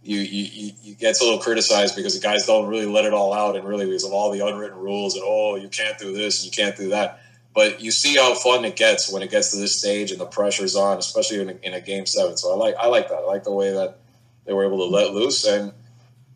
You, 0.03 0.19
you, 0.19 0.71
you- 0.81 0.95
gets 0.95 1.19
a 1.21 1.23
little 1.23 1.39
criticized 1.39 1.95
because 1.95 2.13
the 2.13 2.21
guys 2.21 2.45
don't 2.45 2.67
really 2.67 2.85
let 2.85 3.05
it 3.05 3.13
all 3.13 3.33
out 3.33 3.55
and 3.55 3.67
really 3.67 3.85
because 3.85 4.03
of 4.03 4.11
all 4.11 4.31
the 4.31 4.45
unwritten 4.45 4.77
rules 4.77 5.15
and 5.15 5.23
oh 5.25 5.55
you 5.55 5.67
can't 5.67 5.97
do 5.97 6.13
this 6.13 6.43
and 6.43 6.45
you 6.45 6.63
can't 6.63 6.77
do 6.77 6.89
that 6.89 7.21
but 7.55 7.81
you 7.81 7.89
see 7.89 8.15
how 8.17 8.35
fun 8.35 8.63
it 8.65 8.75
gets 8.75 9.11
when 9.11 9.23
it 9.23 9.31
gets 9.31 9.49
to 9.51 9.57
this 9.57 9.77
stage 9.79 10.11
and 10.11 10.21
the 10.21 10.25
pressure's 10.25 10.75
on 10.75 10.99
especially 10.99 11.41
in 11.41 11.49
a, 11.49 11.55
in 11.63 11.73
a 11.73 11.81
game 11.81 12.05
seven 12.05 12.37
so 12.37 12.53
I 12.53 12.55
like 12.55 12.75
I 12.75 12.85
like 12.85 13.09
that 13.09 13.15
I 13.15 13.25
like 13.25 13.43
the 13.43 13.51
way 13.51 13.71
that 13.71 13.97
they 14.45 14.53
were 14.53 14.63
able 14.63 14.77
to 14.77 14.95
let 14.95 15.11
loose 15.13 15.43
and 15.45 15.71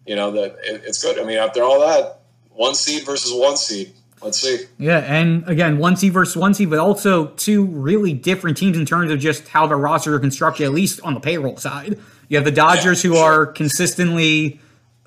you 0.07 0.15
know 0.15 0.31
that 0.31 0.57
it, 0.63 0.83
it's 0.85 1.01
good. 1.03 1.19
I 1.19 1.23
mean, 1.23 1.37
after 1.37 1.63
all 1.63 1.79
that, 1.81 2.19
one 2.51 2.75
seed 2.75 3.05
versus 3.05 3.33
one 3.33 3.57
seed. 3.57 3.93
Let's 4.21 4.39
see. 4.39 4.65
Yeah, 4.77 4.99
and 4.99 5.47
again, 5.47 5.77
one 5.77 5.95
seed 5.97 6.13
versus 6.13 6.35
one 6.37 6.53
seed, 6.53 6.69
but 6.69 6.79
also 6.79 7.27
two 7.29 7.65
really 7.65 8.13
different 8.13 8.57
teams 8.57 8.77
in 8.77 8.85
terms 8.85 9.11
of 9.11 9.19
just 9.19 9.47
how 9.47 9.67
their 9.67 9.77
rosters 9.77 10.13
are 10.15 10.19
constructed, 10.19 10.65
at 10.65 10.71
least 10.73 11.01
on 11.01 11.13
the 11.15 11.19
payroll 11.19 11.57
side. 11.57 11.99
You 12.29 12.37
have 12.37 12.45
the 12.45 12.51
Dodgers 12.51 13.03
Yeah, 13.03 13.09
who 13.09 13.15
sure. 13.17 13.23
are 13.23 13.45
consistently 13.45 14.59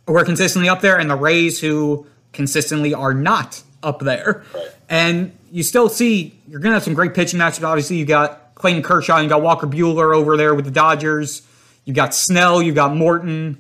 who 0.06 0.16
are 0.16 0.24
consistently 0.24 0.68
up 0.68 0.80
there, 0.80 0.98
and 0.98 1.10
the 1.10 1.16
Rays 1.16 1.60
who 1.60 2.06
consistently 2.32 2.94
are 2.94 3.12
not 3.12 3.62
up 3.82 4.00
there. 4.00 4.44
Right. 4.54 4.66
And 4.88 5.32
you 5.50 5.62
still 5.62 5.88
see 5.88 6.38
you're 6.48 6.60
gonna 6.60 6.74
have 6.74 6.84
some 6.84 6.94
great 6.94 7.14
pitching 7.14 7.38
matchups. 7.40 7.62
Obviously, 7.64 7.96
you 7.96 8.06
got 8.06 8.54
Clayton 8.54 8.82
Kershaw, 8.82 9.18
you 9.20 9.28
got 9.28 9.42
Walker 9.42 9.66
Buehler 9.66 10.14
over 10.16 10.36
there 10.36 10.54
with 10.54 10.64
the 10.64 10.70
Dodgers. 10.70 11.42
You 11.84 11.94
got 11.94 12.14
Snell, 12.14 12.60
you 12.62 12.72
got 12.72 12.94
Morton. 12.94 13.58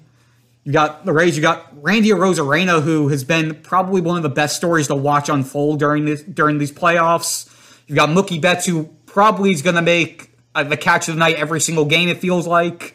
You 0.64 0.72
got 0.72 1.06
the 1.06 1.14
Rays. 1.14 1.34
You 1.34 1.40
got 1.40 1.66
Randy 1.82 2.10
Arozarena, 2.10 2.82
who 2.82 3.08
has 3.08 3.24
been 3.24 3.54
probably 3.62 4.02
one 4.02 4.18
of 4.18 4.22
the 4.22 4.28
best 4.28 4.56
stories 4.56 4.88
to 4.88 4.94
watch 4.94 5.30
unfold 5.30 5.78
during 5.78 6.04
this 6.04 6.22
during 6.22 6.58
these 6.58 6.70
playoffs. 6.72 7.48
You've 7.86 7.96
got 7.96 8.10
Mookie 8.10 8.38
Betts, 8.38 8.66
who 8.66 8.84
probably 9.06 9.50
is 9.50 9.62
going 9.62 9.76
to 9.76 9.82
make 9.82 10.30
uh, 10.54 10.64
the 10.64 10.76
catch 10.76 11.08
of 11.08 11.14
the 11.14 11.18
night 11.20 11.36
every 11.36 11.60
single 11.60 11.86
game. 11.86 12.10
It 12.10 12.18
feels 12.18 12.46
like 12.46 12.94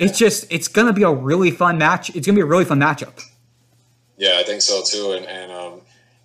it's 0.00 0.18
just 0.18 0.46
it's 0.50 0.68
going 0.68 0.86
to 0.86 0.92
be 0.92 1.02
a 1.02 1.12
really 1.12 1.50
fun 1.50 1.78
match. 1.78 2.08
It's 2.10 2.26
going 2.26 2.34
to 2.34 2.40
be 2.40 2.42
a 2.42 2.46
really 2.46 2.64
fun 2.64 2.78
matchup. 2.78 3.22
Yeah, 4.16 4.36
I 4.38 4.42
think 4.42 4.62
so 4.62 4.82
too. 4.82 5.12
And, 5.12 5.26
and 5.26 5.52
um, 5.52 5.80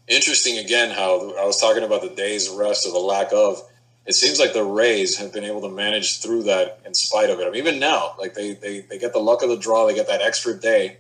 interesting 0.08 0.58
again 0.58 0.90
how 0.90 1.36
I 1.38 1.46
was 1.46 1.60
talking 1.60 1.84
about 1.84 2.02
the 2.02 2.10
days 2.10 2.50
rest 2.50 2.88
or 2.88 2.92
the 2.92 3.00
lack 3.00 3.32
of. 3.34 3.62
It 4.06 4.14
seems 4.14 4.38
like 4.38 4.52
the 4.52 4.66
Rays 4.66 5.18
have 5.18 5.32
been 5.32 5.46
able 5.46 5.62
to 5.62 5.70
manage 5.70 6.22
through 6.22 6.44
that 6.44 6.82
in 6.86 6.94
spite 6.94 7.30
of 7.30 7.40
it. 7.40 7.48
I 7.48 7.52
mean, 7.52 7.56
even 7.56 7.80
now, 7.80 8.16
like 8.20 8.34
they, 8.34 8.54
they, 8.54 8.82
they 8.82 9.00
get 9.00 9.14
the 9.14 9.20
luck 9.20 9.44
of 9.44 9.50
the 9.50 9.56
draw, 9.56 9.88
they 9.88 9.94
get 9.94 10.08
that 10.08 10.22
extra 10.22 10.54
day, 10.54 10.98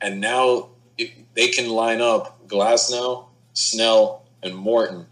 and 0.00 0.20
now 0.20 0.70
it, 0.98 1.12
they 1.34 1.48
can 1.48 1.68
line 1.68 2.00
up 2.00 2.48
Glasnow, 2.48 3.26
Snell, 3.52 4.24
and 4.42 4.56
Morton. 4.56 5.06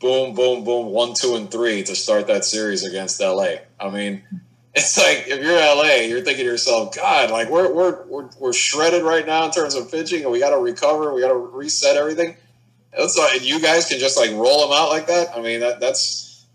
Boom, 0.00 0.34
boom, 0.34 0.64
boom, 0.64 0.86
one, 0.86 1.14
two, 1.14 1.36
and 1.36 1.50
three 1.50 1.84
to 1.84 1.94
start 1.94 2.26
that 2.26 2.44
series 2.44 2.84
against 2.84 3.20
LA. 3.20 3.56
I 3.78 3.90
mean, 3.90 4.24
it's 4.74 4.96
like 4.96 5.24
if 5.26 5.42
you're 5.42 5.56
LA, 5.56 6.06
you're 6.06 6.20
thinking 6.20 6.44
to 6.44 6.50
yourself, 6.50 6.94
God, 6.94 7.30
like 7.30 7.48
we're 7.48 7.72
we're 7.72 8.04
we're, 8.06 8.30
we're 8.38 8.52
shredded 8.52 9.02
right 9.02 9.26
now 9.26 9.44
in 9.44 9.50
terms 9.50 9.74
of 9.74 9.90
pitching, 9.90 10.22
and 10.22 10.30
we 10.30 10.38
got 10.38 10.50
to 10.50 10.58
recover, 10.58 11.12
we 11.12 11.20
got 11.20 11.28
to 11.28 11.34
reset 11.34 11.96
everything. 11.96 12.36
It's 12.92 13.16
like 13.16 13.34
and 13.34 13.42
you 13.42 13.60
guys 13.60 13.86
can 13.86 13.98
just 13.98 14.16
like 14.16 14.30
roll 14.30 14.68
them 14.68 14.76
out 14.76 14.90
like 14.90 15.06
that. 15.08 15.36
I 15.36 15.40
mean, 15.40 15.60
that 15.60 15.80
that's, 15.80 16.46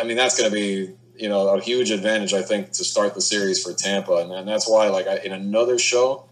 I 0.00 0.04
mean, 0.04 0.16
that's 0.16 0.36
going 0.36 0.50
to 0.50 0.54
be 0.54 0.92
you 1.16 1.28
know 1.28 1.48
a 1.48 1.60
huge 1.60 1.92
advantage, 1.92 2.34
I 2.34 2.42
think, 2.42 2.72
to 2.72 2.84
start 2.84 3.14
the 3.14 3.20
series 3.20 3.62
for 3.62 3.72
Tampa, 3.72 4.16
and, 4.16 4.32
and 4.32 4.48
that's 4.48 4.68
why, 4.68 4.88
like, 4.88 5.06
I, 5.06 5.18
in 5.18 5.32
another 5.32 5.78
show 5.78 6.24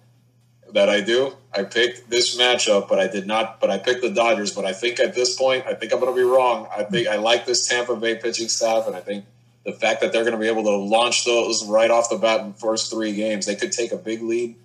that 0.72 0.88
I 0.88 1.00
do, 1.00 1.34
I 1.54 1.62
picked 1.62 2.10
this 2.10 2.36
matchup, 2.36 2.88
but 2.88 2.98
I 2.98 3.06
did 3.06 3.26
not. 3.26 3.60
But 3.60 3.70
I 3.70 3.78
picked 3.78 4.02
the 4.02 4.10
Dodgers. 4.10 4.52
But 4.52 4.64
I 4.64 4.72
think 4.72 4.98
at 4.98 5.14
this 5.14 5.36
point, 5.36 5.64
I 5.66 5.74
think 5.74 5.92
I'm 5.92 6.00
going 6.00 6.12
to 6.12 6.16
be 6.16 6.26
wrong. 6.26 6.66
I 6.76 6.82
think 6.82 7.06
I 7.06 7.16
like 7.16 7.46
this 7.46 7.68
Tampa 7.68 7.94
Bay 7.94 8.16
pitching 8.16 8.48
staff, 8.48 8.86
and 8.86 8.96
I 8.96 9.00
think 9.00 9.24
the 9.68 9.74
fact 9.74 10.00
that 10.00 10.12
they're 10.12 10.24
going 10.24 10.32
to 10.32 10.40
be 10.40 10.48
able 10.48 10.62
to 10.62 10.76
launch 10.76 11.26
those 11.26 11.66
right 11.66 11.90
off 11.90 12.08
the 12.08 12.16
bat 12.16 12.40
in 12.40 12.52
the 12.52 12.58
first 12.58 12.90
three 12.90 13.12
games, 13.12 13.44
they 13.44 13.54
could 13.54 13.70
take 13.70 13.92
a 13.92 13.98
big 13.98 14.22
lead. 14.22 14.56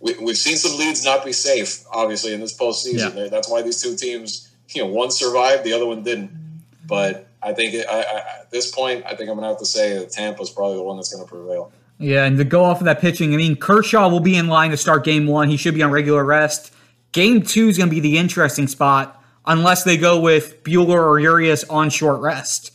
We, 0.00 0.14
we've 0.18 0.36
seen 0.36 0.56
some 0.56 0.76
leads 0.76 1.04
not 1.04 1.24
be 1.24 1.32
safe, 1.32 1.84
obviously, 1.92 2.34
in 2.34 2.40
this 2.40 2.58
postseason. 2.58 3.14
Yeah. 3.14 3.28
That's 3.28 3.48
why 3.48 3.62
these 3.62 3.80
two 3.80 3.94
teams, 3.94 4.50
you 4.70 4.82
know, 4.82 4.88
one 4.88 5.12
survived, 5.12 5.62
the 5.62 5.72
other 5.72 5.86
one 5.86 6.02
didn't. 6.02 6.32
But 6.88 7.28
I 7.40 7.52
think 7.52 7.74
it, 7.74 7.86
I, 7.88 8.00
I, 8.00 8.16
at 8.40 8.50
this 8.50 8.68
point, 8.72 9.04
I 9.06 9.10
think 9.10 9.30
I'm 9.30 9.36
going 9.36 9.42
to 9.42 9.48
have 9.48 9.58
to 9.58 9.66
say 9.66 9.96
that 9.96 10.10
Tampa's 10.10 10.50
probably 10.50 10.78
the 10.78 10.82
one 10.82 10.96
that's 10.96 11.14
going 11.14 11.24
to 11.24 11.30
prevail. 11.30 11.70
Yeah, 11.98 12.24
and 12.24 12.36
to 12.38 12.44
go 12.44 12.64
off 12.64 12.80
of 12.80 12.86
that 12.86 13.00
pitching, 13.00 13.32
I 13.34 13.36
mean, 13.36 13.54
Kershaw 13.54 14.08
will 14.08 14.18
be 14.18 14.36
in 14.36 14.48
line 14.48 14.72
to 14.72 14.76
start 14.76 15.04
game 15.04 15.28
one. 15.28 15.48
He 15.48 15.56
should 15.56 15.74
be 15.74 15.84
on 15.84 15.92
regular 15.92 16.24
rest. 16.24 16.72
Game 17.12 17.42
two 17.42 17.68
is 17.68 17.78
going 17.78 17.90
to 17.90 17.94
be 17.94 18.00
the 18.00 18.18
interesting 18.18 18.66
spot, 18.66 19.22
unless 19.46 19.84
they 19.84 19.96
go 19.96 20.18
with 20.18 20.64
Buehler 20.64 21.00
or 21.00 21.20
Urias 21.20 21.62
on 21.64 21.90
short 21.90 22.20
rest 22.20 22.72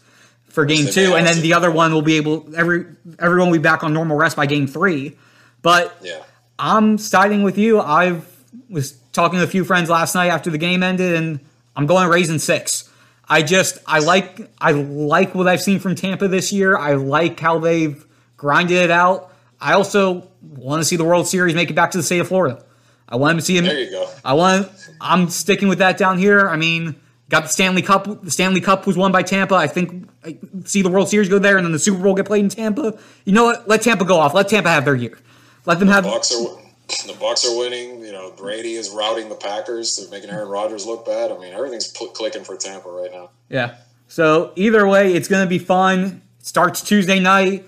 for 0.53 0.65
game 0.65 0.85
two, 0.85 1.15
and 1.15 1.25
then 1.25 1.41
the 1.41 1.53
other 1.53 1.71
one 1.71 1.93
will 1.93 2.01
be 2.03 2.17
able 2.17 2.47
every 2.55 2.85
everyone 3.19 3.49
will 3.49 3.57
be 3.57 3.61
back 3.61 3.83
on 3.83 3.91
normal 3.91 4.15
rest 4.15 4.35
by 4.37 4.45
game 4.45 4.67
three. 4.67 5.17
But 5.61 5.95
Yeah. 6.01 6.19
I'm 6.59 6.97
siding 6.99 7.41
with 7.43 7.57
you. 7.57 7.79
I 7.79 8.21
was 8.69 8.91
talking 9.11 9.39
to 9.39 9.43
a 9.43 9.47
few 9.47 9.63
friends 9.65 9.89
last 9.89 10.13
night 10.13 10.27
after 10.27 10.51
the 10.51 10.59
game 10.59 10.83
ended, 10.83 11.15
and 11.15 11.39
I'm 11.75 11.87
going 11.87 12.07
raising 12.07 12.37
six. 12.39 12.89
I 13.27 13.41
just 13.41 13.79
I 13.87 13.99
like 13.99 14.51
I 14.59 14.71
like 14.73 15.33
what 15.33 15.47
I've 15.47 15.61
seen 15.61 15.79
from 15.79 15.95
Tampa 15.95 16.27
this 16.27 16.53
year. 16.53 16.77
I 16.77 16.93
like 16.93 17.39
how 17.39 17.57
they've 17.57 18.05
grinded 18.37 18.77
it 18.77 18.91
out. 18.91 19.33
I 19.59 19.73
also 19.73 20.27
want 20.41 20.81
to 20.81 20.85
see 20.85 20.97
the 20.97 21.05
World 21.05 21.27
Series 21.27 21.55
make 21.55 21.71
it 21.71 21.73
back 21.73 21.91
to 21.91 21.97
the 21.97 22.03
state 22.03 22.19
of 22.19 22.27
Florida. 22.27 22.63
I 23.09 23.15
want 23.15 23.39
to 23.39 23.45
see 23.45 23.57
him. 23.57 23.65
There 23.65 23.79
you 23.79 23.89
go. 23.89 24.07
I 24.23 24.33
want. 24.33 24.69
I'm 25.01 25.29
sticking 25.29 25.67
with 25.67 25.79
that 25.79 25.97
down 25.97 26.19
here. 26.19 26.47
I 26.47 26.57
mean, 26.57 26.95
got 27.33 27.43
the 27.43 27.49
Stanley 27.49 27.81
Cup. 27.81 28.23
The 28.23 28.29
Stanley 28.29 28.61
Cup 28.61 28.85
was 28.85 28.95
won 28.95 29.11
by 29.11 29.23
Tampa. 29.23 29.55
I 29.55 29.65
think 29.65 30.07
I 30.23 30.37
see 30.65 30.83
the 30.83 30.89
World 30.89 31.09
Series 31.09 31.29
go 31.29 31.39
there, 31.39 31.57
and 31.57 31.65
then 31.65 31.71
the 31.71 31.79
Super 31.79 32.01
Bowl 32.01 32.13
get 32.13 32.27
played 32.27 32.43
in 32.43 32.49
Tampa. 32.49 32.95
You 33.25 33.33
know 33.33 33.45
what? 33.45 33.67
Let 33.67 33.81
Tampa 33.81 34.05
go 34.05 34.19
off. 34.19 34.35
Let 34.35 34.49
Tampa 34.49 34.69
have 34.69 34.85
their 34.85 34.93
year. 34.93 35.17
Let 35.65 35.79
them 35.79 35.87
have. 35.87 36.05
Bucs 36.05 36.31
are 36.31 36.61
the 37.07 37.13
Bucs 37.13 37.43
are 37.43 37.57
winning. 37.57 38.01
You 38.01 38.11
know, 38.11 38.31
Brady 38.37 38.73
is 38.73 38.91
routing 38.91 39.29
the 39.29 39.35
Packers. 39.35 39.95
They're 39.97 40.09
making 40.09 40.29
Aaron 40.29 40.47
Rodgers 40.47 40.85
look 40.85 41.07
bad. 41.07 41.31
I 41.31 41.37
mean, 41.39 41.53
everything's 41.53 41.87
pl- 41.87 42.09
clicking 42.09 42.43
for 42.43 42.55
Tampa 42.55 42.89
right 42.89 43.11
now. 43.11 43.31
Yeah. 43.49 43.77
So 44.07 44.53
either 44.55 44.87
way, 44.87 45.13
it's 45.13 45.27
going 45.27 45.43
to 45.43 45.49
be 45.49 45.57
fun. 45.57 46.21
Starts 46.37 46.81
Tuesday 46.81 47.19
night. 47.19 47.67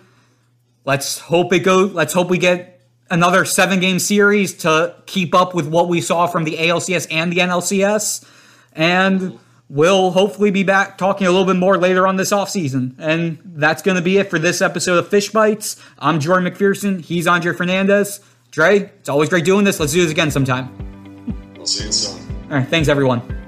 Let's 0.83 1.17
hope 1.17 1.51
it 1.53 1.61
goes. 1.61 1.91
Let's 1.91 2.13
hope 2.13 2.29
we 2.29 2.37
get 2.37 2.81
another 3.09 3.45
seven 3.45 3.79
game 3.79 3.97
series 3.97 4.53
to 4.59 4.95
keep 5.07 5.33
up 5.33 5.55
with 5.55 5.67
what 5.67 5.87
we 5.87 6.01
saw 6.01 6.27
from 6.27 6.43
the 6.43 6.57
ALCS 6.57 7.07
and 7.09 7.31
the 7.31 7.37
NLCS. 7.37 8.29
And 8.73 9.39
we'll 9.69 10.11
hopefully 10.11 10.51
be 10.51 10.63
back 10.63 10.97
talking 10.97 11.27
a 11.27 11.31
little 11.31 11.45
bit 11.45 11.55
more 11.55 11.77
later 11.77 12.07
on 12.07 12.17
this 12.17 12.31
offseason. 12.31 12.95
And 12.99 13.39
that's 13.43 13.81
going 13.81 13.95
to 13.95 14.03
be 14.03 14.17
it 14.17 14.29
for 14.29 14.39
this 14.39 14.61
episode 14.61 14.97
of 14.97 15.09
Fish 15.09 15.29
Bites. 15.29 15.81
I'm 15.99 16.19
Jordan 16.19 16.51
McPherson. 16.51 17.01
He's 17.01 17.27
Andre 17.27 17.53
Fernandez. 17.53 18.21
Dre, 18.51 18.79
it's 18.99 19.09
always 19.09 19.29
great 19.29 19.45
doing 19.45 19.65
this. 19.65 19.79
Let's 19.79 19.93
do 19.93 20.01
this 20.01 20.11
again 20.11 20.31
sometime. 20.31 21.53
We'll 21.57 21.65
see 21.65 21.85
you 21.85 21.91
soon. 21.91 22.21
All 22.45 22.57
right. 22.57 22.67
Thanks, 22.67 22.87
everyone. 22.87 23.44